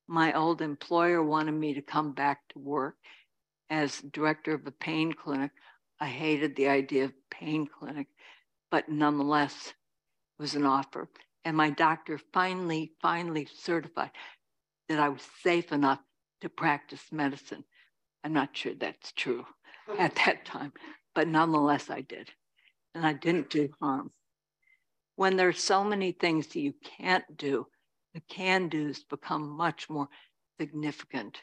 My 0.08 0.34
old 0.34 0.62
employer 0.62 1.22
wanted 1.22 1.54
me 1.54 1.74
to 1.74 1.82
come 1.82 2.14
back 2.14 2.40
to 2.50 2.60
work 2.60 2.96
as 3.70 4.02
director 4.02 4.54
of 4.54 4.66
a 4.66 4.72
pain 4.72 5.14
clinic. 5.14 5.52
I 6.00 6.08
hated 6.08 6.56
the 6.56 6.70
idea 6.70 7.06
of 7.06 7.14
pain 7.30 7.68
clinic, 7.68 8.08
but 8.72 8.90
nonetheless, 8.90 9.68
it 9.68 10.42
was 10.42 10.56
an 10.56 10.66
offer. 10.66 11.10
And 11.46 11.56
my 11.56 11.70
doctor 11.70 12.20
finally, 12.34 12.94
finally 13.02 13.48
certified 13.60 14.12
that 14.88 15.00
I 15.00 15.10
was 15.10 15.22
safe 15.44 15.72
enough 15.72 16.00
to 16.42 16.50
practice 16.50 17.04
medicine. 17.12 17.64
I'm 18.24 18.34
not 18.34 18.56
sure 18.56 18.74
that's 18.74 19.12
true 19.12 19.46
at 20.00 20.16
that 20.26 20.46
time, 20.46 20.74
but 21.20 21.28
nonetheless, 21.28 21.90
I 21.90 22.00
did. 22.00 22.30
And 22.96 23.06
I 23.06 23.12
didn't 23.12 23.50
do 23.50 23.68
harm. 23.82 24.12
When 25.18 25.36
there's 25.36 25.62
so 25.62 25.84
many 25.84 26.14
things 26.14 26.48
that 26.48 26.62
you 26.62 26.74
can't 26.98 27.26
do, 27.36 27.68
the 28.14 28.22
can 28.22 28.70
do's 28.70 29.04
become 29.04 29.50
much 29.50 29.90
more 29.90 30.08
significant. 30.58 31.40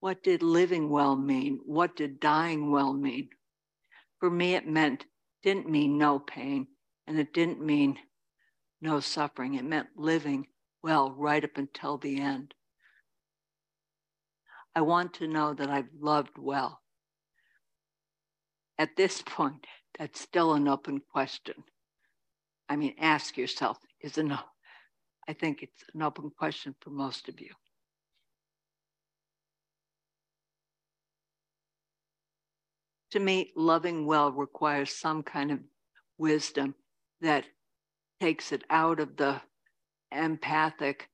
What 0.00 0.24
did 0.24 0.42
living 0.42 0.90
well 0.90 1.14
mean? 1.14 1.60
What 1.64 1.94
did 1.94 2.18
dying 2.18 2.72
well 2.72 2.92
mean? 2.92 3.28
For 4.18 4.28
me, 4.28 4.56
it 4.56 4.66
meant, 4.66 5.04
didn't 5.44 5.70
mean 5.70 5.96
no 5.96 6.18
pain, 6.18 6.66
and 7.06 7.20
it 7.20 7.32
didn't 7.32 7.64
mean 7.64 8.00
no 8.80 8.98
suffering. 8.98 9.54
It 9.54 9.64
meant 9.64 9.90
living 9.96 10.48
well 10.82 11.12
right 11.12 11.44
up 11.44 11.56
until 11.56 11.98
the 11.98 12.20
end. 12.20 12.52
I 14.74 14.80
want 14.80 15.14
to 15.14 15.28
know 15.28 15.54
that 15.54 15.70
I've 15.70 15.94
loved 15.96 16.36
well. 16.36 16.79
At 18.80 18.96
this 18.96 19.20
point, 19.20 19.66
that's 19.98 20.18
still 20.18 20.54
an 20.54 20.66
open 20.66 21.02
question. 21.12 21.64
I 22.66 22.76
mean, 22.76 22.94
ask 22.98 23.36
yourself, 23.36 23.76
is 24.00 24.16
it 24.16 24.22
no? 24.22 24.38
I 25.28 25.34
think 25.34 25.62
it's 25.62 25.84
an 25.92 26.00
open 26.00 26.30
question 26.30 26.74
for 26.80 26.88
most 26.88 27.28
of 27.28 27.42
you. 27.42 27.50
To 33.10 33.20
me, 33.20 33.52
loving 33.54 34.06
well 34.06 34.32
requires 34.32 34.96
some 34.96 35.24
kind 35.24 35.50
of 35.50 35.58
wisdom 36.16 36.74
that 37.20 37.44
takes 38.18 38.50
it 38.50 38.64
out 38.70 38.98
of 38.98 39.18
the 39.18 39.42
empathic, 40.10 41.10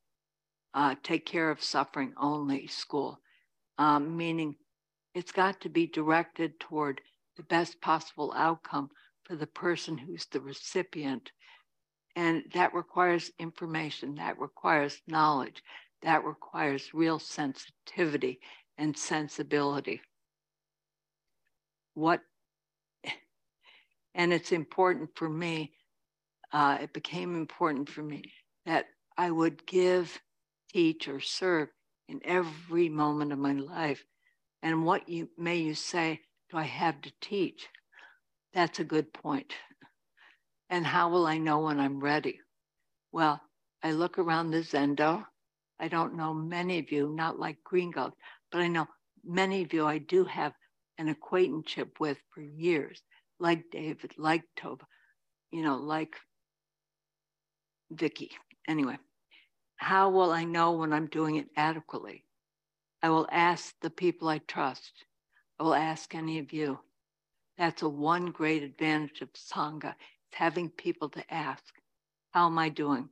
uh, 0.73 0.95
take 1.03 1.25
care 1.25 1.51
of 1.51 1.61
suffering 1.61 2.13
only 2.15 2.67
school, 2.67 3.19
um, 3.77 4.15
meaning 4.15 4.55
it's 5.13 5.33
got 5.33 5.59
to 5.59 5.69
be 5.69 5.85
directed 5.85 6.61
toward 6.61 7.01
the 7.37 7.43
best 7.43 7.79
possible 7.81 8.33
outcome 8.35 8.89
for 9.23 9.35
the 9.35 9.47
person 9.47 9.97
who's 9.97 10.25
the 10.25 10.41
recipient. 10.41 11.31
And 12.15 12.43
that 12.53 12.73
requires 12.73 13.31
information, 13.39 14.15
that 14.15 14.39
requires 14.39 15.01
knowledge, 15.07 15.63
that 16.01 16.25
requires 16.25 16.93
real 16.93 17.19
sensitivity 17.19 18.39
and 18.77 18.97
sensibility. 18.97 20.01
What, 21.93 22.21
and 24.15 24.33
it's 24.33 24.51
important 24.51 25.11
for 25.15 25.29
me 25.29 25.73
uh, 26.51 26.77
it 26.81 26.93
became 26.93 27.35
important 27.35 27.89
for 27.89 28.01
me 28.01 28.31
that 28.65 28.85
I 29.17 29.31
would 29.31 29.65
give, 29.65 30.19
teach, 30.71 31.07
or 31.07 31.19
serve 31.19 31.69
in 32.07 32.21
every 32.23 32.89
moment 32.89 33.33
of 33.33 33.39
my 33.39 33.53
life. 33.53 34.03
And 34.61 34.85
what 34.85 35.09
you 35.09 35.29
may 35.37 35.57
you 35.57 35.75
say, 35.75 36.21
do 36.49 36.57
I 36.57 36.63
have 36.63 37.01
to 37.01 37.11
teach? 37.21 37.67
That's 38.53 38.79
a 38.79 38.83
good 38.83 39.13
point. 39.13 39.53
And 40.69 40.85
how 40.85 41.09
will 41.09 41.25
I 41.25 41.37
know 41.37 41.59
when 41.59 41.79
I'm 41.79 41.99
ready? 41.99 42.39
Well, 43.11 43.41
I 43.83 43.91
look 43.91 44.17
around 44.17 44.51
the 44.51 44.57
Zendo. 44.59 45.25
I 45.79 45.87
don't 45.87 46.15
know 46.15 46.33
many 46.33 46.79
of 46.79 46.91
you, 46.91 47.13
not 47.15 47.39
like 47.39 47.63
Green 47.63 47.91
Gulch, 47.91 48.13
but 48.51 48.61
I 48.61 48.67
know 48.67 48.87
many 49.23 49.63
of 49.63 49.73
you 49.73 49.85
I 49.85 49.99
do 49.99 50.25
have 50.25 50.53
an 50.97 51.09
acquaintanceship 51.09 51.99
with 51.99 52.17
for 52.33 52.41
years, 52.41 53.01
like 53.39 53.63
David, 53.71 54.13
like 54.17 54.43
Tova, 54.57 54.85
you 55.51 55.61
know, 55.61 55.77
like 55.77 56.15
Vicky. 57.91 58.31
Anyway, 58.67 58.97
how 59.77 60.09
will 60.09 60.31
I 60.31 60.43
know 60.43 60.73
when 60.73 60.91
I'm 60.91 61.07
doing 61.07 61.35
it 61.35 61.47
adequately? 61.55 62.25
I 63.03 63.09
will 63.09 63.27
ask 63.31 63.73
the 63.81 63.91
people 63.91 64.27
I 64.27 64.39
trust. 64.39 64.91
I 65.59 65.63
will 65.63 65.73
ask 65.73 66.13
any 66.13 66.37
of 66.39 66.53
you. 66.53 66.79
That's 67.57 67.81
a 67.81 67.89
one 67.89 68.27
great 68.27 68.61
advantage 68.61 69.21
of 69.21 69.33
Sangha 69.33 69.95
It's 70.29 70.37
having 70.37 70.69
people 70.69 71.09
to 71.09 71.33
ask, 71.33 71.73
How 72.31 72.45
am 72.45 72.59
I 72.59 72.69
doing? 72.69 73.09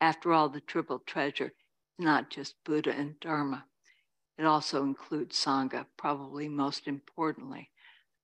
After 0.00 0.32
all, 0.32 0.48
the 0.48 0.60
triple 0.60 1.00
treasure 1.00 1.46
is 1.46 2.04
not 2.04 2.30
just 2.30 2.62
Buddha 2.64 2.92
and 2.92 3.18
Dharma. 3.18 3.64
It 4.38 4.44
also 4.44 4.84
includes 4.84 5.36
Sangha, 5.36 5.86
probably 5.96 6.48
most 6.48 6.86
importantly, 6.86 7.70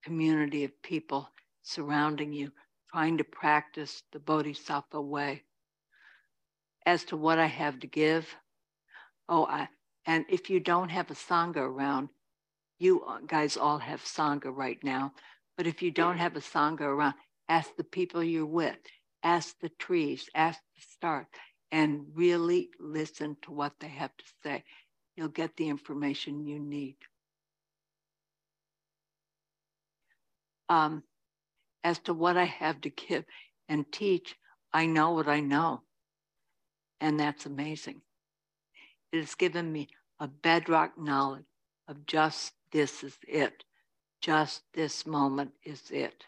community 0.04 0.62
of 0.62 0.82
people 0.82 1.28
surrounding 1.62 2.32
you, 2.32 2.52
trying 2.92 3.18
to 3.18 3.24
practice 3.24 4.04
the 4.12 4.20
Bodhisattva 4.20 5.00
way. 5.00 5.42
As 6.86 7.02
to 7.06 7.16
what 7.16 7.40
I 7.40 7.46
have 7.46 7.80
to 7.80 7.88
give, 7.88 8.36
oh, 9.28 9.46
I, 9.46 9.68
and 10.06 10.24
if 10.28 10.48
you 10.48 10.60
don't 10.60 10.90
have 10.90 11.10
a 11.10 11.14
Sangha 11.14 11.56
around, 11.56 12.08
you 12.78 13.04
guys 13.26 13.56
all 13.56 13.78
have 13.78 14.02
Sangha 14.02 14.54
right 14.54 14.82
now. 14.82 15.12
But 15.56 15.66
if 15.66 15.82
you 15.82 15.90
don't 15.90 16.18
have 16.18 16.36
a 16.36 16.40
Sangha 16.40 16.82
around, 16.82 17.14
ask 17.48 17.74
the 17.76 17.84
people 17.84 18.22
you're 18.22 18.44
with, 18.46 18.76
ask 19.22 19.58
the 19.60 19.70
trees, 19.70 20.28
ask 20.34 20.60
the 20.74 20.82
stars, 20.82 21.26
and 21.72 22.06
really 22.14 22.70
listen 22.78 23.36
to 23.42 23.52
what 23.52 23.72
they 23.80 23.88
have 23.88 24.16
to 24.16 24.24
say. 24.42 24.64
You'll 25.16 25.28
get 25.28 25.56
the 25.56 25.68
information 25.68 26.46
you 26.46 26.58
need. 26.58 26.96
Um, 30.68 31.02
as 31.84 31.98
to 32.00 32.14
what 32.14 32.36
I 32.36 32.44
have 32.44 32.80
to 32.82 32.90
give 32.90 33.24
and 33.68 33.90
teach, 33.90 34.36
I 34.72 34.86
know 34.86 35.12
what 35.12 35.28
I 35.28 35.40
know. 35.40 35.82
And 37.00 37.18
that's 37.18 37.46
amazing. 37.46 38.02
It 39.12 39.20
has 39.20 39.34
given 39.34 39.70
me 39.72 39.88
a 40.18 40.28
bedrock 40.28 40.98
knowledge 40.98 41.44
of 41.88 42.06
just 42.06 42.52
this 42.76 43.02
is 43.02 43.16
it. 43.26 43.64
Just 44.20 44.60
this 44.74 45.06
moment 45.06 45.52
is 45.64 45.90
it. 45.90 46.24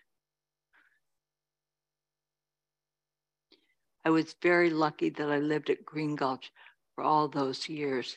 I 4.03 4.09
was 4.09 4.35
very 4.41 4.71
lucky 4.71 5.11
that 5.11 5.31
I 5.31 5.41
lived 5.41 5.69
at 5.69 5.85
Green 5.85 6.17
Gulch 6.17 6.51
for 6.95 7.05
all 7.05 7.29
those 7.29 7.69
years. 7.69 8.17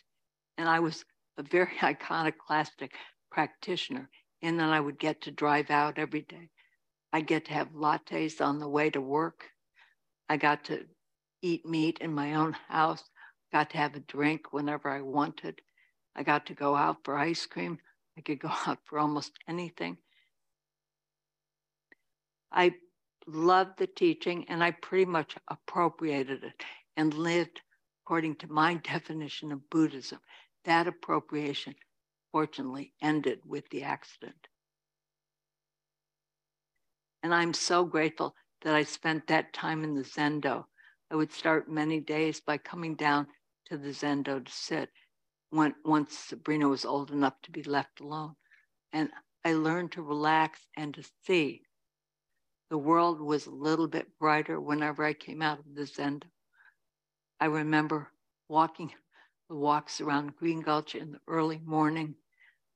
And 0.57 0.69
I 0.69 0.79
was 0.79 1.03
a 1.37 1.43
very 1.43 1.73
iconoclastic 1.83 2.93
practitioner 3.29 4.09
and 4.41 4.57
then 4.57 4.69
I 4.69 4.79
would 4.79 4.97
get 4.97 5.19
to 5.23 5.31
drive 5.31 5.69
out 5.69 5.99
every 5.99 6.21
day. 6.21 6.51
I 7.11 7.19
get 7.19 7.43
to 7.45 7.53
have 7.53 7.73
lattes 7.73 8.39
on 8.39 8.59
the 8.59 8.69
way 8.69 8.89
to 8.91 9.01
work. 9.01 9.43
I 10.29 10.37
got 10.37 10.63
to 10.65 10.85
eat 11.41 11.65
meat 11.65 11.97
in 11.99 12.13
my 12.13 12.35
own 12.35 12.55
house, 12.69 13.03
got 13.51 13.71
to 13.71 13.77
have 13.77 13.95
a 13.95 13.99
drink 13.99 14.53
whenever 14.53 14.89
I 14.89 15.01
wanted. 15.01 15.61
I 16.15 16.23
got 16.23 16.45
to 16.45 16.53
go 16.53 16.77
out 16.77 17.03
for 17.03 17.17
ice 17.17 17.45
cream. 17.45 17.79
I 18.17 18.21
could 18.21 18.39
go 18.39 18.49
out 18.67 18.79
for 18.85 18.99
almost 18.99 19.31
anything. 19.47 19.97
I 22.51 22.75
loved 23.27 23.77
the 23.77 23.87
teaching 23.87 24.45
and 24.49 24.63
I 24.63 24.71
pretty 24.71 25.05
much 25.05 25.35
appropriated 25.47 26.43
it 26.43 26.63
and 26.97 27.13
lived 27.13 27.61
according 28.03 28.35
to 28.37 28.51
my 28.51 28.73
definition 28.83 29.51
of 29.51 29.69
Buddhism. 29.69 30.19
That 30.65 30.87
appropriation 30.87 31.75
fortunately 32.31 32.93
ended 33.01 33.39
with 33.45 33.69
the 33.69 33.83
accident. 33.83 34.47
And 37.23 37.33
I'm 37.33 37.53
so 37.53 37.85
grateful 37.85 38.35
that 38.63 38.75
I 38.75 38.83
spent 38.83 39.27
that 39.27 39.53
time 39.53 39.83
in 39.83 39.95
the 39.95 40.03
Zendo. 40.03 40.65
I 41.11 41.15
would 41.15 41.31
start 41.31 41.69
many 41.69 41.99
days 41.99 42.39
by 42.39 42.57
coming 42.57 42.95
down 42.95 43.27
to 43.65 43.77
the 43.77 43.89
Zendo 43.89 44.43
to 44.43 44.51
sit 44.51 44.89
when, 45.51 45.75
once 45.85 46.17
Sabrina 46.17 46.67
was 46.67 46.85
old 46.85 47.11
enough 47.11 47.41
to 47.43 47.51
be 47.51 47.63
left 47.63 47.99
alone. 47.99 48.35
And 48.91 49.09
I 49.45 49.53
learned 49.53 49.91
to 49.93 50.01
relax 50.01 50.67
and 50.75 50.93
to 50.95 51.03
see. 51.25 51.61
The 52.69 52.77
world 52.77 53.19
was 53.21 53.45
a 53.45 53.51
little 53.51 53.87
bit 53.87 54.17
brighter 54.17 54.59
whenever 54.59 55.03
I 55.03 55.13
came 55.13 55.41
out 55.41 55.59
of 55.59 55.75
the 55.75 55.83
Zendo. 55.83 56.23
I 57.39 57.45
remember 57.45 58.11
walking 58.47 58.93
the 59.49 59.55
walks 59.55 59.99
around 59.99 60.37
Green 60.37 60.61
Gulch 60.61 60.95
in 60.95 61.11
the 61.11 61.19
early 61.27 61.59
morning 61.59 62.15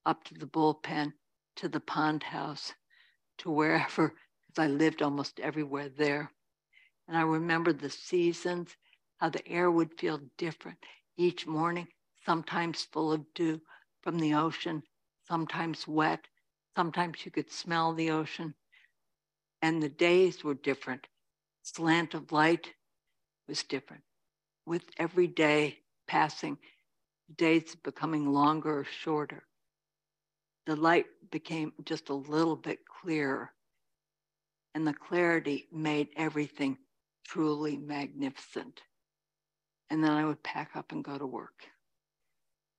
up 0.05 0.23
to 0.25 0.33
the 0.33 0.47
bullpen, 0.47 1.13
to 1.55 1.69
the 1.69 1.79
pond 1.79 2.23
house, 2.23 2.73
to 3.37 3.49
wherever, 3.49 4.13
because 4.41 4.57
I 4.63 4.67
lived 4.67 5.01
almost 5.01 5.39
everywhere 5.39 5.89
there. 5.89 6.31
And 7.07 7.15
I 7.15 7.21
remember 7.21 7.71
the 7.71 7.89
seasons, 7.89 8.75
how 9.17 9.29
the 9.29 9.47
air 9.47 9.71
would 9.71 9.97
feel 9.97 10.19
different 10.37 10.79
each 11.17 11.47
morning, 11.47 11.87
sometimes 12.25 12.83
full 12.83 13.11
of 13.11 13.33
dew 13.33 13.61
from 14.01 14.19
the 14.19 14.33
ocean, 14.33 14.83
sometimes 15.27 15.87
wet, 15.87 16.27
sometimes 16.75 17.25
you 17.25 17.31
could 17.31 17.51
smell 17.51 17.93
the 17.93 18.11
ocean. 18.11 18.53
And 19.61 19.81
the 19.81 19.89
days 19.89 20.43
were 20.43 20.53
different. 20.55 21.07
Slant 21.63 22.13
of 22.13 22.31
light 22.31 22.73
was 23.47 23.63
different. 23.63 24.03
With 24.65 24.85
every 24.97 25.27
day 25.27 25.79
passing, 26.07 26.57
days 27.37 27.75
becoming 27.75 28.31
longer 28.31 28.79
or 28.79 28.85
shorter 28.85 29.43
the 30.65 30.75
light 30.75 31.05
became 31.31 31.73
just 31.85 32.09
a 32.09 32.13
little 32.13 32.55
bit 32.55 32.79
clearer. 33.01 33.51
And 34.73 34.87
the 34.87 34.93
clarity 34.93 35.67
made 35.71 36.09
everything 36.17 36.77
truly 37.25 37.77
magnificent. 37.77 38.81
And 39.89 40.03
then 40.03 40.11
I 40.11 40.25
would 40.25 40.43
pack 40.43 40.71
up 40.75 40.91
and 40.91 41.03
go 41.03 41.17
to 41.17 41.25
work. 41.25 41.65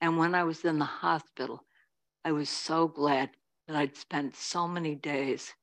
And 0.01 0.17
when 0.19 0.35
I 0.35 0.45
was 0.45 0.65
in 0.65 0.79
the 0.79 0.85
hospital, 0.87 1.65
I 2.25 2.33
was 2.33 2.49
so 2.51 2.89
glad 2.89 3.31
that 3.67 3.77
I'd 3.77 3.97
spent 3.97 4.37
so 4.37 4.69
many 4.69 4.95
days, 4.95 5.55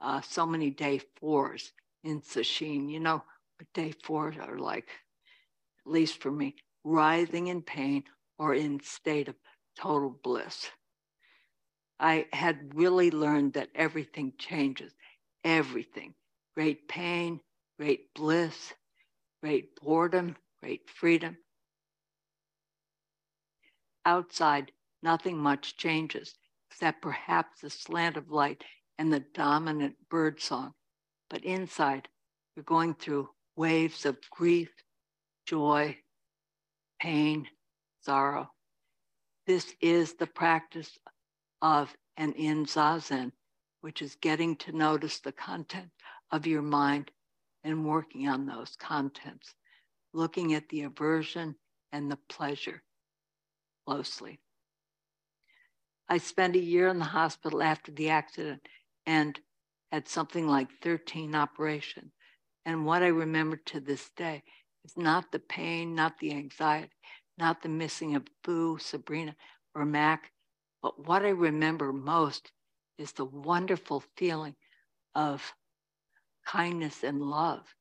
uh, 0.00 0.20
so 0.22 0.46
many 0.46 0.70
day 0.70 1.00
fours 1.20 1.72
in 2.04 2.22
Sesshin. 2.22 2.90
You 2.90 3.00
know 3.00 3.24
what 3.58 3.72
day 3.74 3.92
fours 3.92 4.36
are 4.38 4.58
like, 4.58 4.88
at 5.86 5.92
least 5.92 6.20
for 6.20 6.30
me, 6.30 6.56
writhing 6.84 7.48
in 7.48 7.62
pain 7.62 8.04
or 8.38 8.54
in 8.54 8.80
state 8.80 9.28
of 9.28 9.36
total 9.76 10.10
bliss. 10.10 10.70
I 12.00 12.26
had 12.32 12.74
really 12.74 13.10
learned 13.10 13.54
that 13.54 13.70
everything 13.74 14.34
changes, 14.38 14.94
everything. 15.44 16.14
Great 16.54 16.88
pain, 16.88 17.40
great 17.78 18.12
bliss, 18.14 18.74
great 19.42 19.76
boredom, 19.76 20.36
great 20.60 20.88
freedom. 20.90 21.38
Outside, 24.06 24.70
nothing 25.02 25.36
much 25.36 25.76
changes, 25.76 26.36
except 26.70 27.02
perhaps 27.02 27.60
the 27.60 27.70
slant 27.70 28.16
of 28.16 28.30
light 28.30 28.62
and 28.98 29.12
the 29.12 29.18
dominant 29.34 29.96
bird 30.08 30.40
song. 30.40 30.74
But 31.28 31.44
inside, 31.44 32.08
you're 32.54 32.62
going 32.62 32.94
through 32.94 33.30
waves 33.56 34.06
of 34.06 34.18
grief, 34.30 34.70
joy, 35.44 35.98
pain, 37.00 37.48
sorrow. 38.00 38.52
This 39.44 39.74
is 39.80 40.14
the 40.14 40.28
practice 40.28 40.96
of 41.60 41.92
and 42.16 42.32
in 42.36 42.64
Zazen, 42.64 43.32
which 43.80 44.02
is 44.02 44.14
getting 44.14 44.54
to 44.58 44.72
notice 44.72 45.18
the 45.18 45.32
content 45.32 45.90
of 46.30 46.46
your 46.46 46.62
mind 46.62 47.10
and 47.64 47.84
working 47.84 48.28
on 48.28 48.46
those 48.46 48.76
contents, 48.76 49.56
looking 50.12 50.54
at 50.54 50.68
the 50.68 50.82
aversion 50.82 51.56
and 51.90 52.08
the 52.08 52.18
pleasure 52.28 52.84
closely. 53.86 54.40
I 56.08 56.18
spent 56.18 56.56
a 56.56 56.60
year 56.60 56.88
in 56.88 56.98
the 56.98 57.04
hospital 57.06 57.62
after 57.62 57.90
the 57.92 58.10
accident 58.10 58.66
and 59.06 59.38
had 59.92 60.08
something 60.08 60.46
like 60.46 60.68
13 60.82 61.34
operations. 61.34 62.12
And 62.64 62.84
what 62.84 63.02
I 63.02 63.08
remember 63.08 63.56
to 63.66 63.80
this 63.80 64.10
day 64.10 64.42
is 64.84 64.96
not 64.96 65.32
the 65.32 65.38
pain, 65.38 65.94
not 65.94 66.18
the 66.18 66.32
anxiety, 66.32 66.90
not 67.38 67.62
the 67.62 67.68
missing 67.68 68.14
of 68.16 68.26
Boo, 68.44 68.78
Sabrina, 68.78 69.36
or 69.74 69.84
Mac, 69.84 70.32
but 70.82 71.06
what 71.06 71.24
I 71.24 71.30
remember 71.30 71.92
most 71.92 72.52
is 72.98 73.12
the 73.12 73.24
wonderful 73.24 74.02
feeling 74.16 74.56
of 75.14 75.54
kindness 76.46 77.02
and 77.02 77.20
love, 77.20 77.74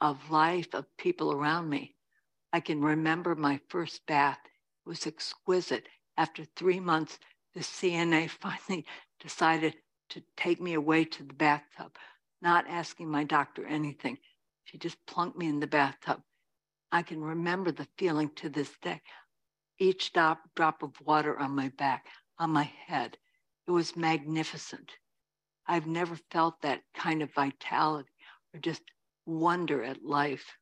of 0.00 0.30
life, 0.30 0.74
of 0.74 0.86
people 0.96 1.32
around 1.32 1.68
me. 1.68 1.94
I 2.52 2.60
can 2.60 2.80
remember 2.82 3.34
my 3.34 3.60
first 3.68 4.06
bath 4.06 4.38
was 4.84 5.06
exquisite. 5.06 5.88
After 6.16 6.44
three 6.44 6.80
months, 6.80 7.18
the 7.54 7.60
CNA 7.60 8.30
finally 8.40 8.86
decided 9.20 9.74
to 10.10 10.22
take 10.36 10.60
me 10.60 10.74
away 10.74 11.04
to 11.04 11.22
the 11.22 11.34
bathtub, 11.34 11.96
not 12.40 12.66
asking 12.68 13.08
my 13.08 13.24
doctor 13.24 13.66
anything. 13.66 14.18
She 14.64 14.78
just 14.78 15.04
plunked 15.06 15.38
me 15.38 15.48
in 15.48 15.60
the 15.60 15.66
bathtub. 15.66 16.22
I 16.90 17.02
can 17.02 17.22
remember 17.22 17.72
the 17.72 17.88
feeling 17.96 18.30
to 18.36 18.48
this 18.48 18.70
day 18.82 19.00
each 19.78 20.12
drop, 20.12 20.40
drop 20.54 20.82
of 20.82 20.92
water 21.00 21.36
on 21.38 21.56
my 21.56 21.68
back, 21.70 22.06
on 22.38 22.50
my 22.50 22.70
head. 22.86 23.16
It 23.66 23.70
was 23.72 23.96
magnificent. 23.96 24.92
I've 25.66 25.86
never 25.86 26.16
felt 26.30 26.60
that 26.62 26.82
kind 26.94 27.22
of 27.22 27.34
vitality 27.34 28.10
or 28.54 28.60
just 28.60 28.82
wonder 29.26 29.82
at 29.82 30.04
life. 30.04 30.56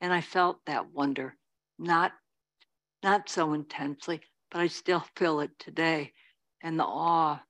And 0.00 0.12
I 0.12 0.20
felt 0.20 0.64
that 0.66 0.92
wonder, 0.92 1.36
not, 1.78 2.12
not 3.02 3.28
so 3.28 3.52
intensely, 3.52 4.20
but 4.50 4.60
I 4.60 4.66
still 4.66 5.04
feel 5.16 5.40
it 5.40 5.58
today. 5.58 6.12
And 6.62 6.78
the 6.78 6.84
awe, 6.84 7.40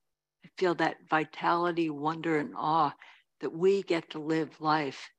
I 0.44 0.48
feel 0.58 0.74
that 0.76 1.08
vitality, 1.08 1.90
wonder, 1.90 2.38
and 2.38 2.54
awe 2.56 2.94
that 3.40 3.52
we 3.52 3.82
get 3.82 4.10
to 4.10 4.18
live 4.18 4.60
life 4.60 5.10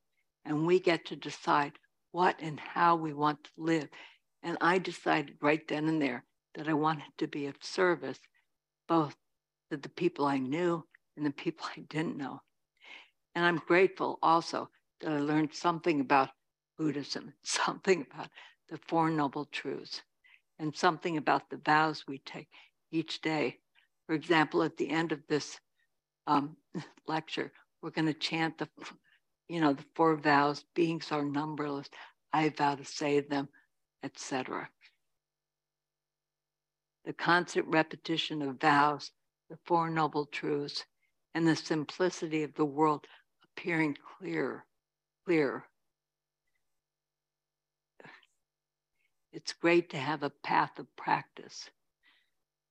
and 0.46 0.66
we 0.66 0.80
get 0.80 1.06
to 1.06 1.16
decide 1.16 1.74
what 2.12 2.36
and 2.42 2.60
how 2.60 2.96
we 2.96 3.13
want 3.13 3.44
to 3.44 3.52
live. 3.58 3.90
And 4.44 4.58
I 4.62 4.78
decided 4.78 5.36
right 5.42 5.66
then 5.68 5.88
and 5.88 6.02
there 6.02 6.24
that 6.56 6.68
I 6.68 6.74
wanted 6.74 7.12
to 7.18 7.28
be 7.28 7.48
of 7.48 7.56
service 7.62 8.20
both 8.88 9.16
to 9.70 9.78
the 9.78 9.90
people 9.90 10.26
I 10.26 10.38
knew 10.38 10.84
and 11.16 11.26
the 11.26 11.32
people 11.32 11.66
I 11.78 11.82
didn't 11.82 12.18
know. 12.18 12.42
And 13.36 13.46
I'm 13.46 13.58
grateful 13.68 14.20
also 14.24 14.70
that 15.02 15.12
I 15.12 15.20
learned 15.20 15.54
something 15.54 16.02
about 16.02 16.30
Buddhism, 16.78 17.34
something 17.44 18.06
about 18.12 18.30
the 18.70 18.80
Four 18.88 19.10
Noble 19.10 19.46
Truths, 19.46 20.02
and 20.60 20.76
something 20.76 21.17
about 21.17 21.50
the 21.50 21.58
vows 21.58 22.06
we 22.08 22.20
take 22.20 22.48
each 22.91 23.22
day. 23.22 23.58
For 24.06 24.13
example, 24.13 24.63
at 24.63 24.78
the 24.78 24.89
end 24.89 25.12
of 25.12 25.22
this 25.28 25.60
um, 26.26 26.58
lecture, 27.08 27.52
we're 27.82 27.91
going 27.91 28.08
to 28.08 28.13
chant 28.13 28.58
the, 28.58 28.67
you 29.48 29.62
know, 29.62 29.74
the 29.74 29.86
four 29.96 30.15
vows. 30.15 30.63
Beings 30.74 31.12
are 31.12 31.24
numberless. 31.24 31.89
I 32.34 32.50
vow 32.50 32.76
to 32.76 32.86
save 32.86 33.30
them, 33.30 33.50
etc. 34.04 34.70
The 37.06 37.13
constant 37.13 37.67
repetition 37.67 38.41
of 38.41 38.60
vows, 38.60 39.12
the 39.50 39.58
Four 39.65 39.89
Noble 39.89 40.26
Truths, 40.26 40.84
and 41.34 41.48
the 41.48 41.56
simplicity 41.56 42.43
of 42.43 42.54
the 42.56 42.65
world 42.65 43.08
appearing 43.43 43.98
clear, 44.20 44.65
clear. 45.26 45.65
It's 49.38 49.54
great 49.54 49.91
to 49.91 49.97
have 49.97 50.23
a 50.23 50.32
path 50.32 50.80
of 50.80 50.95
practice. 50.95 51.69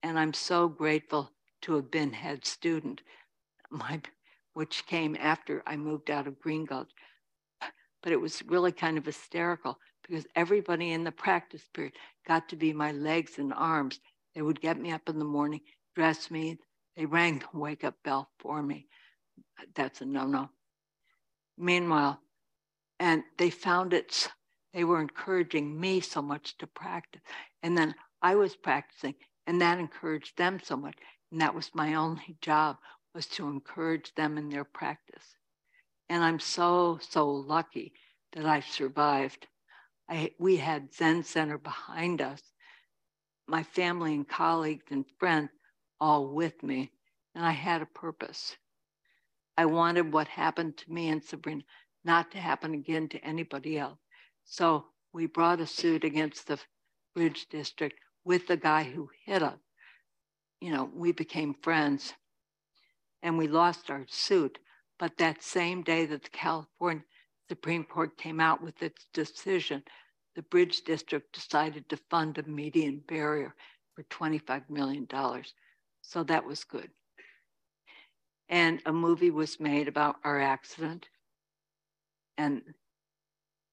And 0.03 0.19
I'm 0.19 0.33
so 0.35 0.67
grateful 0.67 1.31
to 1.63 1.77
have 1.77 1.93
been 1.93 2.13
head 2.13 2.45
student, 2.45 3.03
my, 3.71 4.01
which 4.53 4.85
came 4.87 5.17
after 5.21 5.63
I 5.65 5.77
moved 5.77 6.11
out 6.11 6.27
of 6.27 6.41
Green 6.41 6.65
Gulch. 6.65 6.91
But 8.03 8.11
it 8.11 8.21
was 8.21 8.43
really 8.49 8.73
kind 8.73 8.99
of 8.99 9.07
hysterical 9.07 9.79
because 10.03 10.27
everybody 10.35 10.91
in 10.91 11.05
the 11.05 11.13
practice 11.13 11.63
period 11.73 11.93
got 12.27 12.49
to 12.49 12.57
be 12.57 12.73
my 12.73 12.91
legs 12.91 13.39
and 13.39 13.55
arms. 13.55 14.01
They 14.35 14.43
would 14.43 14.61
get 14.61 14.77
me 14.77 14.91
up 14.91 15.09
in 15.09 15.21
the 15.21 15.25
morning, 15.25 15.61
dress 15.95 16.33
me, 16.33 16.59
they 16.97 17.07
rang 17.07 17.39
the 17.39 17.61
wake 17.61 17.85
up 17.85 17.95
bell 18.03 18.29
for 18.41 18.61
me. 18.61 18.89
That's 19.77 20.01
a 20.01 20.05
no 20.05 20.27
no. 20.27 20.51
Meanwhile, 21.57 22.19
and 22.99 23.23
they 23.39 23.51
found 23.51 23.93
it, 23.93 24.29
they 24.73 24.85
were 24.85 25.01
encouraging 25.01 25.79
me 25.81 26.01
so 26.01 26.21
much 26.23 26.57
to 26.59 26.67
practice. 26.67 27.23
And 27.63 27.77
then 27.77 27.95
I 28.23 28.35
was 28.35 28.57
practicing, 28.57 29.15
and 29.47 29.61
that 29.61 29.79
encouraged 29.79 30.37
them 30.37 30.61
so 30.63 30.77
much. 30.77 30.97
And 31.31 31.41
that 31.41 31.55
was 31.55 31.71
my 31.75 31.95
only 31.95 32.37
job 32.41 32.77
was 33.15 33.27
to 33.27 33.49
encourage 33.49 34.15
them 34.15 34.37
in 34.37 34.51
their 34.51 34.65
practice. 34.65 35.25
And 36.09 36.23
I'm 36.23 36.39
so, 36.39 36.99
so 37.01 37.29
lucky 37.31 37.95
that 38.33 38.45
I 38.45 38.61
survived. 38.61 39.47
I, 40.09 40.33
we 40.39 40.59
had 40.59 40.95
Zen 40.95 41.25
Center 41.25 41.59
behind 41.59 42.21
us, 42.21 42.43
my 43.49 43.63
family 43.63 44.15
and 44.15 44.29
colleagues 44.29 44.87
and 44.91 45.05
friends 45.19 45.51
all 45.99 46.29
with 46.29 46.63
me, 46.63 46.93
and 47.35 47.45
I 47.45 47.53
had 47.53 47.83
a 47.83 47.87
purpose. 47.87 48.57
I 49.57 49.65
wanted 49.67 50.13
what 50.13 50.29
happened 50.29 50.77
to 50.79 50.93
me 50.93 51.09
and 51.09 51.25
Sabrina 51.25 51.63
not 52.05 52.31
to 52.33 52.39
happen 52.39 52.75
again 52.75 53.09
to 53.09 53.25
anybody 53.25 53.79
else. 53.79 53.99
So 54.47 54.87
we 55.13 55.27
brought 55.27 55.61
a 55.61 55.67
suit 55.67 56.05
against 56.05 56.47
the 56.47 56.59
Bridge 57.15 57.49
District 57.49 57.99
with 58.25 58.47
the 58.47 58.57
guy 58.57 58.85
who 58.85 59.11
hit 59.25 59.43
us. 59.43 59.59
You 60.61 60.73
know, 60.73 60.91
we 60.95 61.13
became 61.13 61.55
friends 61.63 62.15
and 63.23 63.37
we 63.37 63.49
lost 63.49 63.91
our 63.91 64.07
suit. 64.09 64.59
But 64.99 65.19
that 65.19 65.43
same 65.43 65.83
day 65.83 66.07
that 66.07 66.23
the 66.23 66.31
California 66.31 67.05
Supreme 67.49 67.85
Court 67.85 68.17
came 68.17 68.41
out 68.41 68.63
with 68.63 68.83
its 68.83 69.07
decision, 69.13 69.83
the 70.35 70.43
Bridge 70.43 70.83
District 70.83 71.33
decided 71.35 71.89
to 71.89 71.99
fund 72.09 72.39
a 72.39 72.43
median 72.45 73.03
barrier 73.07 73.55
for 73.95 74.05
$25 74.05 74.71
million. 74.71 75.07
So 76.03 76.23
that 76.25 76.47
was 76.47 76.65
good. 76.65 76.91
And 78.49 78.81
a 78.87 78.93
movie 78.93 79.31
was 79.31 79.59
made 79.59 79.89
about 79.89 80.17
our 80.25 80.41
accident 80.41 81.09
and 82.39 82.63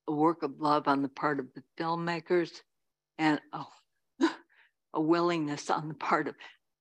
a 0.07 0.11
work 0.11 0.43
of 0.43 0.59
love 0.59 0.87
on 0.87 1.01
the 1.01 1.09
part 1.09 1.39
of 1.39 1.47
the 1.53 1.63
filmmakers 1.77 2.51
and 3.17 3.39
a, 3.53 3.63
a 4.93 5.01
willingness 5.01 5.69
on 5.69 5.87
the 5.87 5.93
part 5.93 6.27
of 6.27 6.35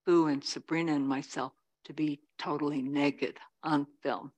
Boo 0.06 0.26
and 0.26 0.42
Sabrina 0.42 0.94
and 0.94 1.06
myself 1.06 1.52
to 1.84 1.92
be 1.92 2.20
totally 2.38 2.82
naked 2.82 3.38
on 3.62 3.86
film. 4.02 4.32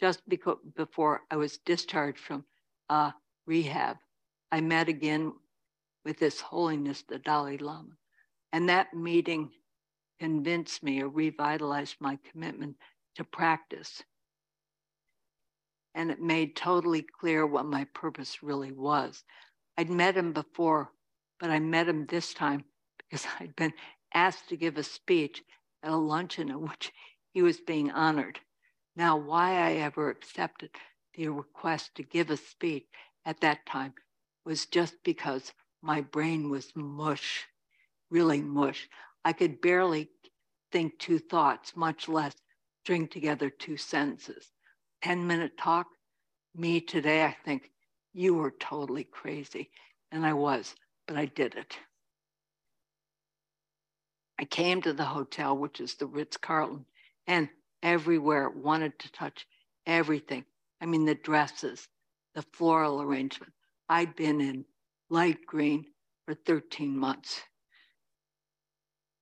Just 0.00 0.22
because, 0.28 0.58
before 0.76 1.22
I 1.30 1.36
was 1.36 1.58
discharged 1.58 2.18
from 2.18 2.44
uh, 2.88 3.12
rehab, 3.46 3.96
I 4.50 4.60
met 4.60 4.88
again 4.88 5.32
with 6.04 6.18
His 6.18 6.40
Holiness 6.40 7.04
the 7.08 7.18
Dalai 7.18 7.58
Lama. 7.58 7.96
And 8.52 8.68
that 8.68 8.94
meeting 8.94 9.50
convinced 10.18 10.82
me 10.82 11.02
or 11.02 11.08
revitalized 11.08 11.96
my 12.00 12.18
commitment 12.30 12.76
to 13.16 13.24
practice. 13.24 14.02
And 15.94 16.10
it 16.10 16.20
made 16.20 16.56
totally 16.56 17.02
clear 17.02 17.46
what 17.46 17.66
my 17.66 17.84
purpose 17.94 18.42
really 18.42 18.72
was. 18.72 19.24
I'd 19.76 19.90
met 19.90 20.16
him 20.16 20.32
before, 20.32 20.92
but 21.38 21.50
I 21.50 21.58
met 21.58 21.88
him 21.88 22.06
this 22.06 22.32
time 22.34 22.64
because 22.98 23.26
I'd 23.40 23.56
been 23.56 23.72
asked 24.14 24.48
to 24.48 24.56
give 24.56 24.76
a 24.76 24.82
speech 24.82 25.42
at 25.82 25.92
a 25.92 25.96
luncheon 25.96 26.50
at 26.50 26.60
which 26.60 26.92
he 27.32 27.42
was 27.42 27.60
being 27.60 27.90
honored. 27.90 28.40
Now, 28.96 29.16
why 29.16 29.52
I 29.52 29.72
ever 29.74 30.10
accepted 30.10 30.70
the 31.14 31.28
request 31.28 31.94
to 31.96 32.02
give 32.02 32.30
a 32.30 32.36
speech 32.36 32.86
at 33.24 33.40
that 33.40 33.66
time 33.66 33.94
was 34.44 34.66
just 34.66 34.96
because 35.04 35.52
my 35.82 36.00
brain 36.00 36.50
was 36.50 36.72
mush, 36.74 37.46
really 38.10 38.42
mush. 38.42 38.88
I 39.24 39.32
could 39.32 39.60
barely 39.60 40.10
think 40.72 40.98
two 40.98 41.18
thoughts, 41.18 41.76
much 41.76 42.08
less 42.08 42.34
string 42.82 43.08
together 43.08 43.50
two 43.50 43.76
sentences. 43.76 44.50
10 45.02 45.26
minute 45.26 45.56
talk, 45.56 45.86
me 46.54 46.80
today, 46.80 47.24
I 47.24 47.36
think 47.44 47.70
you 48.12 48.34
were 48.34 48.50
totally 48.50 49.04
crazy. 49.04 49.70
And 50.12 50.26
I 50.26 50.32
was, 50.32 50.74
but 51.06 51.16
I 51.16 51.26
did 51.26 51.54
it. 51.54 51.78
I 54.38 54.44
came 54.44 54.82
to 54.82 54.92
the 54.92 55.04
hotel, 55.04 55.56
which 55.56 55.80
is 55.80 55.94
the 55.94 56.06
Ritz 56.06 56.36
Carlton, 56.36 56.86
and 57.26 57.48
everywhere 57.82 58.48
wanted 58.50 58.98
to 58.98 59.12
touch 59.12 59.46
everything. 59.86 60.44
I 60.80 60.86
mean, 60.86 61.04
the 61.04 61.14
dresses, 61.14 61.86
the 62.34 62.42
floral 62.52 63.02
arrangement. 63.02 63.52
I'd 63.88 64.16
been 64.16 64.40
in 64.40 64.64
light 65.10 65.46
green 65.46 65.84
for 66.24 66.34
13 66.34 66.96
months. 66.96 67.42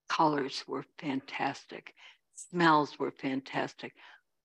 Colors 0.08 0.64
were 0.66 0.84
fantastic, 0.98 1.94
smells 2.34 2.98
were 2.98 3.10
fantastic. 3.10 3.92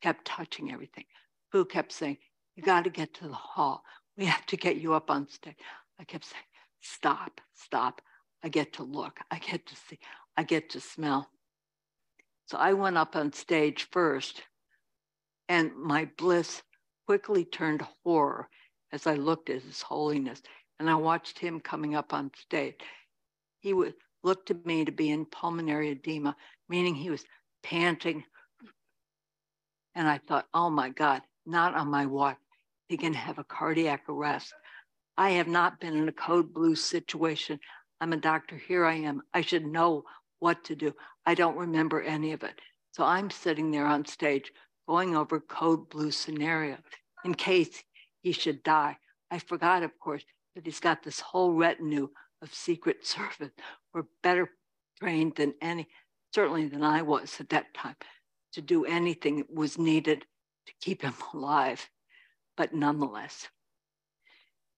Kept 0.02 0.26
touching 0.26 0.72
everything. 0.72 1.06
Boo 1.54 1.66
kept 1.66 1.94
saying, 1.94 2.18
You 2.56 2.64
got 2.64 2.84
to 2.84 2.90
get 2.90 3.14
to 3.16 3.28
the 3.28 3.34
hall. 3.34 3.84
We 4.18 4.26
have 4.26 4.46
to 4.48 4.58
get 4.58 4.78
you 4.78 4.94
up 4.94 5.10
on 5.10 5.30
stage. 5.30 5.56
I 6.00 6.04
kept 6.04 6.26
saying, 6.26 6.44
Stop, 6.82 7.40
stop. 7.54 8.02
I 8.44 8.50
get 8.50 8.74
to 8.74 8.84
look, 8.84 9.20
I 9.32 9.40
get 9.40 9.66
to 9.68 9.76
see. 9.76 10.00
I 10.36 10.44
get 10.44 10.72
to 10.72 10.82
smell. 10.82 11.30
So 12.48 12.58
I 12.58 12.74
went 12.74 12.98
up 12.98 13.16
on 13.16 13.32
stage 13.32 13.88
first, 13.92 14.42
and 15.48 15.72
my 15.78 16.10
bliss 16.18 16.62
quickly 17.06 17.46
turned 17.46 17.86
horror 18.04 18.50
as 18.92 19.08
I 19.08 19.14
looked 19.16 19.50
at 19.50 19.62
His 19.62 19.82
Holiness 19.82 20.42
and 20.80 20.90
I 20.90 20.96
watched 20.96 21.40
him 21.40 21.62
coming 21.62 21.96
up 21.96 22.14
on 22.14 22.32
stage. 22.36 22.76
He 23.60 23.74
would 23.74 23.94
look 24.24 24.46
to 24.48 24.58
me 24.66 24.84
to 24.86 24.92
be 24.92 25.10
in 25.10 25.26
pulmonary 25.26 25.92
edema, 25.92 26.36
meaning 26.68 26.96
he 26.96 27.10
was 27.10 27.24
panting. 27.64 28.24
And 29.96 30.08
I 30.10 30.18
thought, 30.18 30.48
oh 30.54 30.70
my 30.70 30.90
God, 30.90 31.22
not 31.46 31.76
on 31.76 31.90
my 31.90 32.06
watch. 32.06 32.38
He 32.88 32.98
can 32.98 33.14
have 33.14 33.40
a 33.40 33.44
cardiac 33.44 34.04
arrest. 34.10 34.54
I 35.18 35.32
have 35.32 35.48
not 35.48 35.80
been 35.80 35.96
in 35.96 36.08
a 36.08 36.14
code 36.14 36.54
blue 36.54 36.76
situation. 36.76 37.60
I'm 38.02 38.14
a 38.14 38.18
doctor. 38.18 38.58
Here 38.58 38.86
I 38.86 38.96
am. 38.96 39.22
I 39.34 39.42
should 39.42 39.66
know 39.66 40.04
what 40.40 40.64
to 40.66 40.76
do. 40.76 40.94
I 41.26 41.36
don't 41.36 41.58
remember 41.58 42.02
any 42.02 42.34
of 42.34 42.44
it. 42.44 42.60
So 42.92 43.04
I'm 43.04 43.30
sitting 43.30 43.72
there 43.72 43.86
on 43.86 44.06
stage 44.06 44.52
going 44.88 45.16
over 45.16 45.40
code 45.40 45.90
blue 45.90 46.12
scenario 46.12 46.78
in 47.24 47.34
case 47.34 47.84
he 48.22 48.32
should 48.32 48.64
die. 48.64 48.98
I 49.32 49.40
forgot, 49.40 49.84
of 49.84 49.98
course, 50.00 50.24
that 50.56 50.66
he's 50.66 50.80
got 50.80 51.04
this 51.04 51.20
whole 51.20 51.54
retinue 51.54 52.10
of 52.42 52.54
Secret 52.54 53.06
Service 53.06 53.52
were 53.94 54.06
better 54.22 54.50
trained 55.00 55.36
than 55.36 55.54
any, 55.62 55.88
certainly 56.34 56.68
than 56.68 56.84
I 56.84 57.02
was 57.02 57.38
at 57.40 57.50
that 57.50 57.74
time, 57.74 57.96
to 58.54 58.62
do 58.62 58.86
anything 58.86 59.38
that 59.38 59.54
was 59.54 59.78
needed 59.78 60.26
to 60.66 60.74
keep 60.82 61.02
him 61.02 61.14
alive. 61.34 61.90
But 62.56 62.74
nonetheless, 62.74 63.48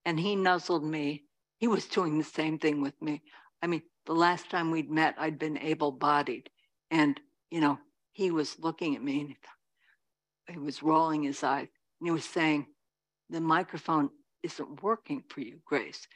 and 0.04 0.18
he 0.18 0.36
nuzzled 0.36 0.84
me. 0.84 1.24
He 1.58 1.68
was 1.68 1.86
doing 1.86 2.18
the 2.18 2.24
same 2.24 2.58
thing 2.58 2.80
with 2.80 3.00
me. 3.02 3.22
I 3.62 3.66
mean, 3.66 3.82
the 4.06 4.14
last 4.14 4.48
time 4.50 4.70
we'd 4.70 4.90
met, 4.90 5.16
I'd 5.18 5.38
been 5.38 5.58
able 5.58 5.90
bodied. 5.90 6.48
And, 6.90 7.20
you 7.50 7.60
know, 7.60 7.78
he 8.12 8.30
was 8.30 8.58
looking 8.60 8.94
at 8.94 9.02
me 9.02 9.20
and 9.20 9.30
he 9.30 9.36
he 10.48 10.58
was 10.58 10.82
rolling 10.82 11.24
his 11.24 11.42
eyes 11.42 11.68
and 12.00 12.06
he 12.06 12.10
was 12.12 12.24
saying, 12.24 12.66
The 13.30 13.40
microphone 13.40 14.10
isn't 14.42 14.82
working 14.82 15.24
for 15.28 15.40
you, 15.40 15.58
Grace. 15.64 16.06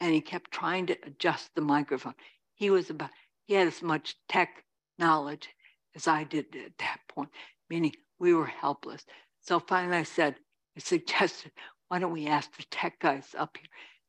And 0.00 0.12
he 0.12 0.20
kept 0.20 0.50
trying 0.50 0.86
to 0.86 0.96
adjust 1.06 1.54
the 1.54 1.62
microphone. 1.62 2.14
He 2.54 2.70
was 2.70 2.90
about, 2.90 3.10
he 3.46 3.54
had 3.54 3.68
as 3.68 3.82
much 3.82 4.16
tech 4.28 4.64
knowledge 4.98 5.48
as 5.94 6.06
I 6.06 6.24
did 6.24 6.54
at 6.54 6.76
that 6.78 6.98
point, 7.08 7.30
meaning 7.70 7.92
we 8.22 8.32
were 8.32 8.46
helpless. 8.46 9.04
So 9.40 9.58
finally 9.58 9.96
I 9.96 10.04
said, 10.04 10.36
I 10.76 10.80
suggested, 10.80 11.50
why 11.88 11.98
don't 11.98 12.12
we 12.12 12.28
ask 12.28 12.56
the 12.56 12.62
tech 12.70 13.00
guys 13.00 13.34
up 13.36 13.56
here? 13.58 13.66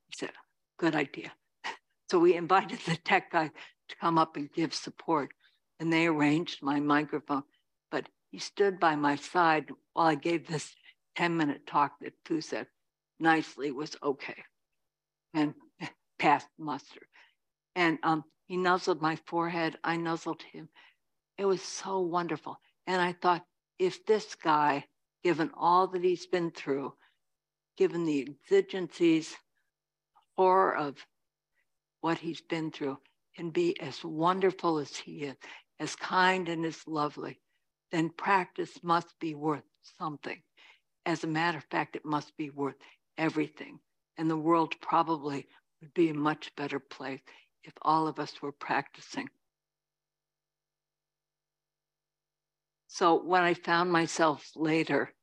He 0.07 0.13
said, 0.15 0.31
good 0.79 0.95
idea. 0.95 1.33
So 2.11 2.19
we 2.19 2.35
invited 2.35 2.77
the 2.85 2.95
tech 2.97 3.31
guy 3.31 3.47
to 3.47 3.95
come 3.95 4.19
up 4.19 4.37
and 4.37 4.53
give 4.53 4.75
support. 4.75 5.31
And 5.79 5.91
they 5.91 6.05
arranged 6.05 6.61
my 6.61 6.79
microphone. 6.79 7.41
But 7.89 8.07
he 8.29 8.37
stood 8.37 8.79
by 8.79 8.95
my 8.95 9.15
side 9.15 9.71
while 9.93 10.05
I 10.05 10.13
gave 10.13 10.45
this 10.45 10.75
10 11.15 11.35
minute 11.35 11.65
talk 11.65 11.93
that 12.01 12.13
Fu 12.23 12.39
said 12.39 12.67
nicely 13.19 13.71
was 13.71 13.95
okay 14.03 14.43
and 15.33 15.55
passed 16.19 16.49
muster. 16.59 17.01
And 17.75 17.97
um, 18.03 18.23
he 18.45 18.57
nuzzled 18.57 19.01
my 19.01 19.15
forehead. 19.25 19.79
I 19.83 19.97
nuzzled 19.97 20.43
him. 20.43 20.69
It 21.39 21.45
was 21.45 21.63
so 21.63 22.01
wonderful. 22.01 22.59
And 22.85 23.01
I 23.01 23.13
thought, 23.13 23.43
if 23.79 24.05
this 24.05 24.35
guy, 24.35 24.85
given 25.23 25.51
all 25.55 25.87
that 25.87 26.03
he's 26.03 26.25
been 26.25 26.51
through, 26.51 26.93
given 27.77 28.05
the 28.05 28.21
exigencies, 28.21 29.35
horror 30.35 30.75
of 30.75 31.05
what 32.01 32.17
he's 32.17 32.41
been 32.41 32.71
through, 32.71 32.97
can 33.35 33.49
be 33.49 33.79
as 33.81 34.03
wonderful 34.03 34.77
as 34.77 34.95
he 34.95 35.23
is, 35.23 35.35
as 35.79 35.95
kind 35.95 36.49
and 36.49 36.65
as 36.65 36.87
lovely, 36.87 37.39
then 37.91 38.09
practice 38.09 38.83
must 38.83 39.19
be 39.19 39.33
worth 39.35 39.63
something. 39.97 40.41
As 41.05 41.23
a 41.23 41.27
matter 41.27 41.57
of 41.57 41.65
fact, 41.65 41.95
it 41.95 42.05
must 42.05 42.35
be 42.37 42.49
worth 42.49 42.75
everything. 43.17 43.79
And 44.17 44.29
the 44.29 44.37
world 44.37 44.75
probably 44.81 45.47
would 45.81 45.93
be 45.93 46.09
a 46.09 46.13
much 46.13 46.55
better 46.55 46.79
place 46.79 47.21
if 47.63 47.73
all 47.81 48.07
of 48.07 48.19
us 48.19 48.41
were 48.41 48.51
practicing. 48.51 49.29
So 52.93 53.15
when 53.15 53.41
I 53.41 53.55
found 53.55 53.91
myself 53.91 54.51
later 54.55 55.15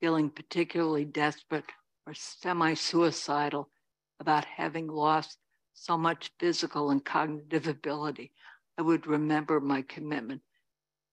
feeling 0.00 0.28
particularly 0.28 1.06
desperate 1.06 1.64
or 2.06 2.12
semi 2.12 2.74
suicidal 2.74 3.70
about 4.20 4.44
having 4.44 4.86
lost 4.86 5.38
so 5.72 5.96
much 5.96 6.30
physical 6.38 6.90
and 6.90 7.02
cognitive 7.02 7.68
ability, 7.68 8.32
I 8.76 8.82
would 8.82 9.06
remember 9.06 9.60
my 9.60 9.80
commitment 9.80 10.42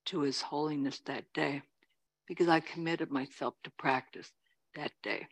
to 0.08 0.20
His 0.20 0.42
holiness 0.42 1.00
that 1.06 1.32
day 1.34 1.62
because 2.28 2.50
I 2.50 2.60
committed 2.60 3.10
myself 3.10 3.54
to 3.64 3.72
practice 3.72 4.30
that 4.76 4.92
day. 5.04 5.26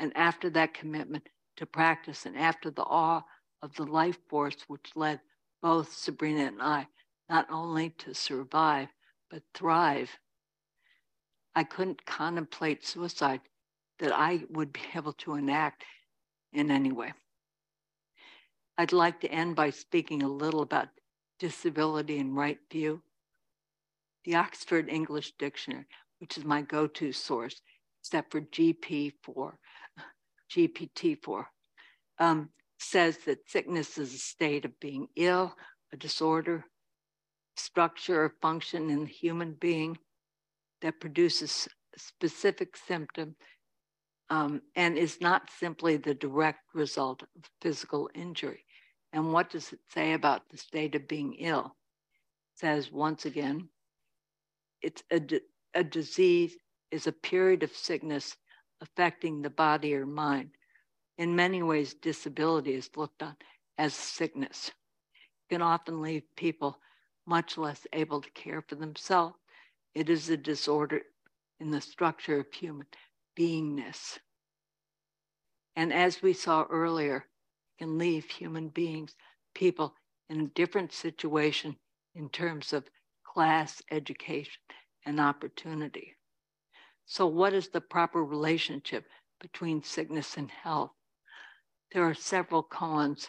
And 0.00 0.16
after 0.16 0.50
that 0.50 0.74
commitment 0.74 1.28
to 1.58 1.66
practice 1.66 2.26
and 2.26 2.36
after 2.36 2.72
the 2.72 2.82
awe 2.82 3.22
of 3.62 3.72
the 3.76 3.84
life 3.84 4.18
force 4.28 4.64
which 4.66 4.96
led 4.96 5.20
both 5.62 5.92
Sabrina 5.92 6.46
and 6.46 6.60
I 6.60 6.88
not 7.30 7.46
only 7.52 7.90
to 7.98 8.14
survive, 8.14 8.88
but 9.34 9.42
thrive, 9.52 10.16
I 11.56 11.64
couldn't 11.64 12.06
contemplate 12.06 12.86
suicide 12.86 13.40
that 13.98 14.12
I 14.12 14.44
would 14.50 14.72
be 14.72 14.80
able 14.94 15.14
to 15.14 15.34
enact 15.34 15.82
in 16.52 16.70
any 16.70 16.92
way. 16.92 17.12
I'd 18.78 18.92
like 18.92 19.20
to 19.22 19.32
end 19.32 19.56
by 19.56 19.70
speaking 19.70 20.22
a 20.22 20.28
little 20.28 20.62
about 20.62 20.86
disability 21.40 22.18
and 22.20 22.36
right 22.36 22.58
view. 22.70 23.02
The 24.24 24.36
Oxford 24.36 24.88
English 24.88 25.32
Dictionary, 25.36 25.86
which 26.20 26.38
is 26.38 26.44
my 26.44 26.62
go 26.62 26.86
to 26.86 27.10
source, 27.10 27.60
except 28.02 28.30
for 28.30 28.40
GP4, 28.40 29.54
GPT4, 30.48 31.44
um, 32.20 32.50
says 32.78 33.18
that 33.26 33.50
sickness 33.50 33.98
is 33.98 34.14
a 34.14 34.18
state 34.18 34.64
of 34.64 34.78
being 34.78 35.08
ill, 35.16 35.56
a 35.92 35.96
disorder, 35.96 36.64
structure 37.56 38.24
or 38.24 38.34
function 38.40 38.90
in 38.90 39.00
the 39.00 39.10
human 39.10 39.54
being 39.54 39.98
that 40.82 41.00
produces 41.00 41.68
specific 41.96 42.76
symptom 42.76 43.36
um, 44.30 44.60
and 44.74 44.96
is 44.96 45.20
not 45.20 45.50
simply 45.58 45.96
the 45.96 46.14
direct 46.14 46.74
result 46.74 47.22
of 47.22 47.28
physical 47.60 48.10
injury. 48.14 48.64
And 49.12 49.32
what 49.32 49.50
does 49.50 49.72
it 49.72 49.80
say 49.92 50.12
about 50.12 50.48
the 50.50 50.56
state 50.56 50.94
of 50.94 51.06
being 51.06 51.34
ill? 51.34 51.76
It 52.54 52.60
says 52.60 52.90
once 52.90 53.26
again, 53.26 53.68
it's 54.82 55.02
a, 55.10 55.20
a 55.74 55.84
disease 55.84 56.56
is 56.90 57.06
a 57.06 57.12
period 57.12 57.62
of 57.62 57.74
sickness 57.74 58.36
affecting 58.80 59.40
the 59.40 59.50
body 59.50 59.94
or 59.94 60.06
mind. 60.06 60.50
In 61.16 61.36
many 61.36 61.62
ways, 61.62 61.94
disability 61.94 62.74
is 62.74 62.90
looked 62.96 63.22
on 63.22 63.36
as 63.78 63.94
sickness. 63.94 64.68
It 64.68 65.54
can 65.54 65.62
often 65.62 66.02
leave 66.02 66.22
people 66.36 66.78
much 67.26 67.56
less 67.56 67.86
able 67.92 68.20
to 68.20 68.30
care 68.30 68.62
for 68.62 68.74
themselves. 68.74 69.36
It 69.94 70.10
is 70.10 70.28
a 70.28 70.36
disorder 70.36 71.02
in 71.60 71.70
the 71.70 71.80
structure 71.80 72.40
of 72.40 72.52
human 72.52 72.86
beingness. 73.38 74.18
And 75.76 75.92
as 75.92 76.22
we 76.22 76.32
saw 76.32 76.64
earlier, 76.70 77.26
can 77.78 77.98
leave 77.98 78.26
human 78.26 78.68
beings, 78.68 79.14
people 79.54 79.94
in 80.28 80.40
a 80.40 80.48
different 80.48 80.92
situation 80.92 81.76
in 82.14 82.28
terms 82.28 82.72
of 82.72 82.88
class, 83.24 83.82
education, 83.90 84.60
and 85.04 85.20
opportunity. 85.20 86.16
So, 87.06 87.26
what 87.26 87.52
is 87.52 87.68
the 87.68 87.80
proper 87.80 88.24
relationship 88.24 89.06
between 89.40 89.82
sickness 89.82 90.36
and 90.36 90.50
health? 90.50 90.92
There 91.92 92.04
are 92.04 92.14
several 92.14 92.62
koans, 92.62 93.28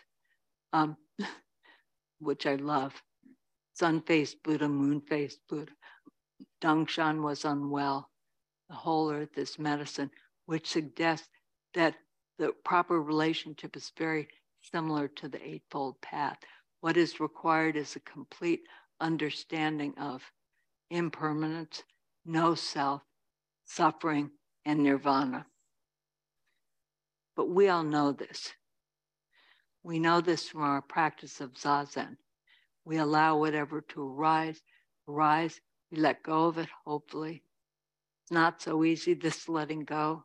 um, 0.72 0.98
which 2.20 2.46
I 2.46 2.56
love. 2.56 3.02
Sun 3.76 4.02
faced 4.02 4.42
Buddha, 4.42 4.70
moon 4.70 5.02
faced 5.02 5.40
Buddha. 5.50 5.74
Dongshan 6.62 7.22
was 7.22 7.44
unwell. 7.46 8.10
The 8.70 8.76
whole 8.76 9.12
earth 9.12 9.38
is 9.38 9.60
medicine, 9.60 10.12
which 10.46 10.70
suggests 10.70 11.30
that 11.74 11.96
the 12.40 12.54
proper 12.64 13.02
relationship 13.02 13.76
is 13.76 13.92
very 13.98 14.28
similar 14.62 15.08
to 15.10 15.28
the 15.28 15.46
Eightfold 15.46 16.00
Path. 16.02 16.38
What 16.80 16.98
is 16.98 17.20
required 17.20 17.76
is 17.76 17.96
a 17.96 18.00
complete 18.00 18.62
understanding 19.00 19.94
of 19.98 20.24
impermanence, 20.90 21.84
no 22.26 22.56
self, 22.56 23.02
suffering, 23.66 24.32
and 24.66 24.84
nirvana. 24.84 25.46
But 27.36 27.50
we 27.50 27.68
all 27.68 27.84
know 27.84 28.14
this. 28.14 28.54
We 29.84 30.00
know 30.00 30.22
this 30.22 30.48
from 30.48 30.62
our 30.62 30.82
practice 30.82 31.42
of 31.42 31.54
Zazen. 31.54 32.18
We 32.86 32.98
allow 32.98 33.38
whatever 33.38 33.82
to 33.82 34.08
arise, 34.08 34.62
arise. 35.08 35.60
We 35.92 35.98
let 35.98 36.24
go 36.24 36.46
of 36.46 36.58
it, 36.60 36.70
hopefully. 36.86 37.44
It's 38.24 38.32
not 38.32 38.62
so 38.62 38.84
easy, 38.84 39.14
this 39.16 39.50
letting 39.50 39.86
go. 39.86 40.24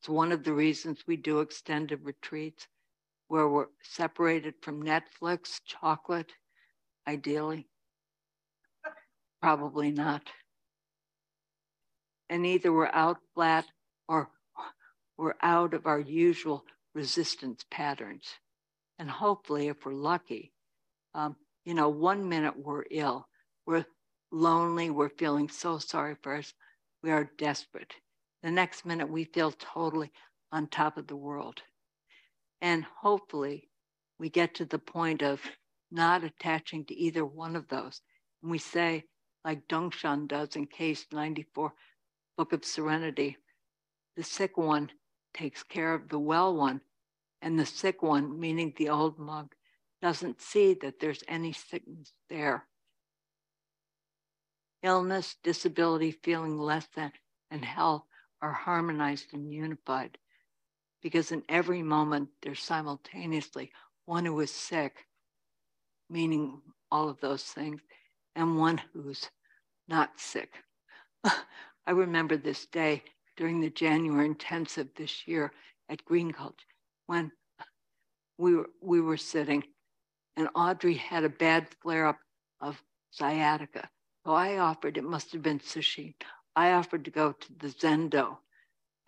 It's 0.00 0.08
one 0.08 0.32
of 0.32 0.44
the 0.44 0.52
reasons 0.52 1.04
we 1.06 1.16
do 1.16 1.40
extended 1.40 2.04
retreats 2.04 2.68
where 3.28 3.48
we're 3.48 3.66
separated 3.82 4.54
from 4.62 4.82
Netflix, 4.82 5.60
chocolate, 5.64 6.32
ideally. 7.06 7.68
Probably 9.40 9.90
not. 9.90 10.22
And 12.28 12.44
either 12.46 12.72
we're 12.72 12.90
out 12.92 13.18
flat 13.34 13.66
or 14.08 14.30
we're 15.16 15.34
out 15.42 15.74
of 15.74 15.86
our 15.86 16.00
usual 16.00 16.64
resistance 16.94 17.64
patterns. 17.70 18.24
And 19.00 19.08
hopefully, 19.08 19.68
if 19.68 19.86
we're 19.86 19.94
lucky, 19.94 20.52
um, 21.14 21.34
you 21.64 21.72
know, 21.72 21.88
one 21.88 22.28
minute 22.28 22.54
we're 22.54 22.84
ill, 22.90 23.26
we're 23.64 23.86
lonely, 24.30 24.90
we're 24.90 25.08
feeling 25.08 25.48
so 25.48 25.78
sorry 25.78 26.16
for 26.20 26.36
us, 26.36 26.52
we 27.02 27.10
are 27.10 27.32
desperate. 27.38 27.94
The 28.42 28.50
next 28.50 28.84
minute, 28.84 29.08
we 29.08 29.24
feel 29.24 29.52
totally 29.52 30.12
on 30.52 30.66
top 30.66 30.98
of 30.98 31.06
the 31.06 31.16
world. 31.16 31.62
And 32.60 32.84
hopefully, 32.84 33.70
we 34.18 34.28
get 34.28 34.54
to 34.56 34.66
the 34.66 34.78
point 34.78 35.22
of 35.22 35.40
not 35.90 36.22
attaching 36.22 36.84
to 36.84 36.94
either 36.94 37.24
one 37.24 37.56
of 37.56 37.68
those. 37.68 38.02
And 38.42 38.50
we 38.50 38.58
say, 38.58 39.04
like 39.46 39.66
Dongshan 39.66 40.28
does 40.28 40.56
in 40.56 40.66
case 40.66 41.06
94, 41.10 41.72
Book 42.36 42.52
of 42.52 42.66
Serenity, 42.66 43.38
the 44.18 44.22
sick 44.22 44.58
one 44.58 44.90
takes 45.32 45.62
care 45.62 45.94
of 45.94 46.10
the 46.10 46.18
well 46.18 46.54
one, 46.54 46.82
and 47.42 47.58
the 47.58 47.66
sick 47.66 48.02
one, 48.02 48.38
meaning 48.38 48.72
the 48.76 48.88
old 48.88 49.18
monk, 49.18 49.54
doesn't 50.02 50.40
see 50.40 50.74
that 50.74 51.00
there's 51.00 51.24
any 51.28 51.52
sickness 51.52 52.12
there. 52.28 52.66
Illness, 54.82 55.36
disability, 55.42 56.10
feeling 56.10 56.58
less 56.58 56.86
than, 56.94 57.12
and 57.50 57.64
health 57.64 58.04
are 58.40 58.52
harmonized 58.52 59.32
and 59.32 59.52
unified 59.52 60.16
because 61.02 61.32
in 61.32 61.42
every 61.48 61.82
moment 61.82 62.28
there's 62.42 62.62
simultaneously 62.62 63.72
one 64.06 64.24
who 64.24 64.38
is 64.40 64.50
sick, 64.50 65.06
meaning 66.08 66.60
all 66.90 67.08
of 67.08 67.20
those 67.20 67.42
things, 67.42 67.80
and 68.34 68.58
one 68.58 68.80
who's 68.92 69.30
not 69.88 70.18
sick. 70.18 70.52
I 71.24 71.90
remember 71.92 72.36
this 72.36 72.66
day 72.66 73.02
during 73.36 73.60
the 73.60 73.70
January 73.70 74.26
intensive 74.26 74.88
this 74.96 75.26
year 75.26 75.52
at 75.88 76.04
Green 76.04 76.30
Gulch 76.30 76.66
when 77.10 77.32
we 78.38 78.54
were, 78.54 78.70
we 78.80 79.00
were 79.00 79.16
sitting 79.16 79.64
and 80.36 80.48
Audrey 80.54 80.94
had 80.94 81.24
a 81.24 81.28
bad 81.28 81.66
flare 81.82 82.06
up 82.06 82.18
of 82.60 82.80
sciatica. 83.10 83.88
So 84.24 84.32
I 84.32 84.58
offered, 84.58 84.96
it 84.96 85.02
must 85.02 85.32
have 85.32 85.42
been 85.42 85.58
sushi. 85.58 86.14
I 86.54 86.70
offered 86.70 87.04
to 87.06 87.10
go 87.10 87.32
to 87.32 87.52
the 87.58 87.66
Zendo. 87.66 88.36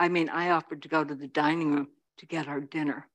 I 0.00 0.09
mean, 0.09 0.28
I 0.28 0.50
offered 0.50 0.82
to 0.82 0.88
go 0.88 1.05
to 1.05 1.14
the 1.14 1.28
dining 1.28 1.72
room 1.72 1.88
to 2.18 2.26
get 2.26 2.48
our 2.48 2.61
dinner. 2.61 3.07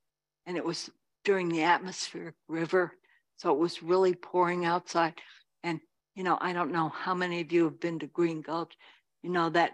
And 0.46 0.56
it 0.56 0.64
was 0.64 0.90
during 1.26 1.50
the 1.50 1.64
atmospheric 1.64 2.36
river. 2.48 2.94
So 3.36 3.52
it 3.52 3.60
was 3.60 3.84
really 3.84 4.14
pouring 4.14 4.64
outside. 4.64 5.16
And, 5.64 5.82
you 6.16 6.24
know, 6.24 6.38
I 6.40 6.54
don't 6.54 6.72
know 6.72 6.88
how 6.88 7.14
many 7.14 7.42
of 7.42 7.52
you 7.52 7.66
have 7.66 7.82
been 7.82 8.00
to 8.00 8.08
Green 8.08 8.42
Gulch. 8.42 8.78
You 9.22 9.32
know, 9.32 9.50
that 9.50 9.74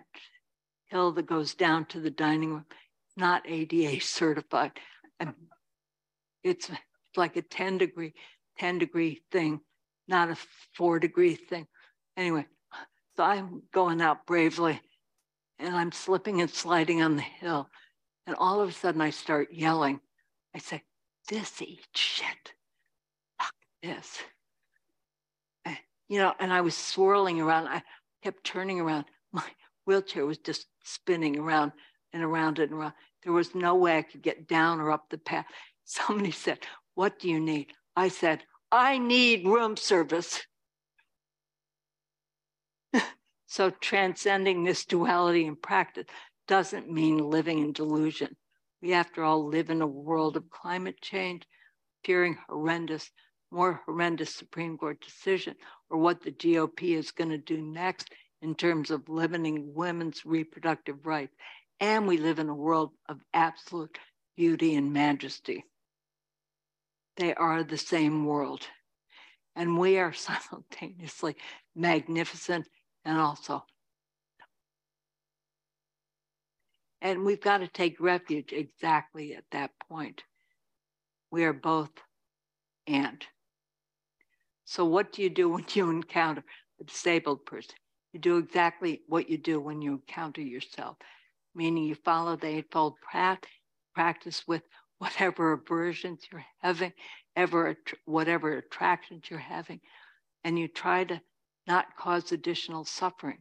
hill 0.87 1.11
that 1.11 1.27
goes 1.27 1.53
down 1.53 1.85
to 1.85 1.99
the 1.99 2.09
dining 2.09 2.49
room, 2.49 2.65
not 3.15 3.43
ADA 3.47 4.01
certified. 4.01 4.71
And 5.27 5.35
it's 6.43 6.69
like 7.15 7.37
a 7.37 7.41
10 7.41 7.77
degree, 7.77 8.13
10 8.59 8.79
degree 8.79 9.21
thing, 9.31 9.61
not 10.07 10.29
a 10.29 10.37
four 10.73 10.99
degree 10.99 11.35
thing. 11.35 11.67
Anyway, 12.17 12.45
so 13.15 13.23
I'm 13.23 13.63
going 13.73 14.01
out 14.01 14.25
bravely 14.25 14.81
and 15.59 15.75
I'm 15.75 15.91
slipping 15.91 16.41
and 16.41 16.49
sliding 16.49 17.01
on 17.01 17.15
the 17.15 17.21
hill. 17.21 17.69
And 18.27 18.35
all 18.35 18.61
of 18.61 18.69
a 18.69 18.73
sudden 18.73 19.01
I 19.01 19.11
start 19.11 19.49
yelling. 19.51 19.99
I 20.55 20.59
say, 20.59 20.83
this 21.29 21.61
eat 21.61 21.87
shit. 21.95 22.53
Fuck 23.39 23.53
this. 23.81 24.19
You 26.09 26.19
know, 26.19 26.33
and 26.39 26.51
I 26.53 26.61
was 26.61 26.75
swirling 26.75 27.39
around. 27.41 27.67
I 27.67 27.81
kept 28.23 28.43
turning 28.43 28.79
around. 28.79 29.05
My 29.31 29.45
wheelchair 29.85 30.25
was 30.25 30.37
just 30.37 30.67
spinning 30.83 31.39
around 31.39 31.71
and 32.11 32.21
around 32.23 32.59
and 32.59 32.71
around. 32.71 32.93
There 33.23 33.33
was 33.33 33.55
no 33.55 33.75
way 33.75 33.97
I 33.97 34.01
could 34.01 34.21
get 34.21 34.47
down 34.47 34.79
or 34.79 34.91
up 34.91 35.09
the 35.09 35.17
path. 35.17 35.45
Somebody 35.85 36.31
said, 36.31 36.59
What 36.95 37.19
do 37.19 37.29
you 37.29 37.39
need? 37.39 37.73
I 37.95 38.07
said, 38.09 38.43
I 38.71 38.97
need 38.97 39.45
room 39.45 39.77
service. 39.77 40.41
so 43.45 43.69
transcending 43.69 44.63
this 44.63 44.85
duality 44.85 45.45
in 45.45 45.55
practice 45.55 46.07
doesn't 46.47 46.91
mean 46.91 47.17
living 47.17 47.59
in 47.59 47.71
delusion. 47.71 48.35
We, 48.81 48.93
after 48.93 49.23
all, 49.23 49.47
live 49.47 49.69
in 49.69 49.81
a 49.81 49.87
world 49.87 50.35
of 50.35 50.49
climate 50.49 50.99
change, 51.01 51.47
fearing 52.03 52.37
horrendous, 52.49 53.09
more 53.51 53.81
horrendous 53.85 54.33
Supreme 54.35 54.77
Court 54.77 54.99
decision, 54.99 55.55
or 55.89 55.99
what 55.99 56.21
the 56.21 56.31
GOP 56.31 56.97
is 56.97 57.11
going 57.11 57.29
to 57.29 57.37
do 57.37 57.61
next 57.61 58.09
in 58.41 58.55
terms 58.55 58.91
of 58.91 59.07
limiting 59.07 59.73
women's 59.73 60.25
reproductive 60.25 61.05
rights. 61.05 61.33
And 61.83 62.07
we 62.07 62.15
live 62.15 62.39
in 62.39 62.47
a 62.47 62.55
world 62.55 62.91
of 63.09 63.19
absolute 63.33 63.99
beauty 64.37 64.73
and 64.75 64.93
majesty. 64.93 65.65
They 67.17 67.35
are 67.35 67.61
the 67.61 67.77
same 67.77 68.25
world. 68.25 68.65
And 69.53 69.77
we 69.77 69.97
are 69.97 70.13
simultaneously 70.13 71.35
magnificent 71.75 72.69
and 73.03 73.17
also 73.17 73.65
And 77.01 77.25
we've 77.25 77.41
got 77.41 77.57
to 77.57 77.67
take 77.67 77.99
refuge 77.99 78.53
exactly 78.53 79.35
at 79.35 79.43
that 79.51 79.71
point. 79.89 80.23
We 81.31 81.43
are 81.43 81.51
both 81.51 81.91
and. 82.87 83.21
So, 84.63 84.85
what 84.85 85.11
do 85.11 85.21
you 85.21 85.29
do 85.29 85.49
when 85.49 85.65
you 85.73 85.89
encounter 85.89 86.45
a 86.79 86.85
disabled 86.85 87.45
person? 87.45 87.75
You 88.13 88.21
do 88.21 88.37
exactly 88.37 89.01
what 89.07 89.29
you 89.29 89.37
do 89.37 89.59
when 89.59 89.81
you 89.81 89.91
encounter 89.91 90.41
yourself, 90.41 90.95
meaning 91.55 91.85
you 91.85 91.95
follow 91.95 92.35
the 92.35 92.47
Eightfold 92.47 92.95
Path, 93.11 93.39
practice 93.93 94.43
with 94.47 94.63
whatever 94.99 95.53
aversions 95.53 96.21
you're 96.31 96.45
having, 96.61 96.93
ever 97.35 97.75
whatever 98.05 98.57
attractions 98.57 99.23
you're 99.29 99.39
having, 99.39 99.79
and 100.43 100.57
you 100.57 100.67
try 100.67 101.03
to 101.03 101.21
not 101.67 101.95
cause 101.97 102.31
additional 102.31 102.85
suffering. 102.85 103.39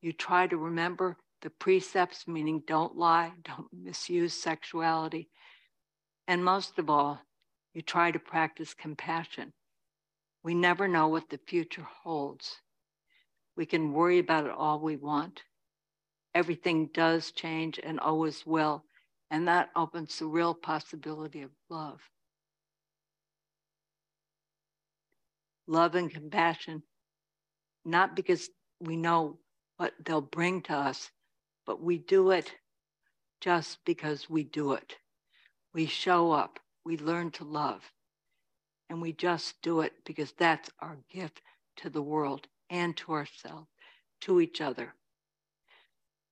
You 0.00 0.12
try 0.12 0.46
to 0.46 0.56
remember 0.56 1.16
the 1.42 1.50
precepts, 1.50 2.26
meaning 2.26 2.62
don't 2.66 2.96
lie, 2.96 3.32
don't 3.44 3.68
misuse 3.72 4.34
sexuality. 4.34 5.28
And 6.26 6.44
most 6.44 6.78
of 6.78 6.90
all, 6.90 7.20
you 7.74 7.82
try 7.82 8.10
to 8.10 8.18
practice 8.18 8.74
compassion. 8.74 9.52
We 10.42 10.54
never 10.54 10.88
know 10.88 11.08
what 11.08 11.30
the 11.30 11.38
future 11.46 11.86
holds. 12.02 12.56
We 13.56 13.66
can 13.66 13.92
worry 13.92 14.18
about 14.18 14.46
it 14.46 14.52
all 14.52 14.80
we 14.80 14.96
want. 14.96 15.42
Everything 16.38 16.88
does 16.94 17.32
change 17.32 17.80
and 17.82 17.98
always 17.98 18.46
will. 18.46 18.84
And 19.28 19.48
that 19.48 19.70
opens 19.74 20.20
the 20.20 20.26
real 20.26 20.54
possibility 20.54 21.42
of 21.42 21.50
love. 21.68 21.98
Love 25.66 25.96
and 25.96 26.08
compassion, 26.08 26.84
not 27.84 28.14
because 28.14 28.50
we 28.78 28.94
know 28.96 29.40
what 29.78 29.94
they'll 30.04 30.20
bring 30.20 30.62
to 30.62 30.74
us, 30.74 31.10
but 31.66 31.82
we 31.82 31.98
do 31.98 32.30
it 32.30 32.52
just 33.40 33.78
because 33.84 34.30
we 34.30 34.44
do 34.44 34.74
it. 34.74 34.94
We 35.74 35.86
show 35.86 36.30
up, 36.30 36.60
we 36.84 36.96
learn 36.98 37.32
to 37.32 37.44
love, 37.44 37.82
and 38.88 39.02
we 39.02 39.12
just 39.12 39.60
do 39.60 39.80
it 39.80 39.92
because 40.04 40.32
that's 40.38 40.70
our 40.78 40.98
gift 41.12 41.42
to 41.78 41.90
the 41.90 42.00
world 42.02 42.46
and 42.70 42.96
to 42.98 43.10
ourselves, 43.10 43.66
to 44.20 44.40
each 44.40 44.60
other. 44.60 44.94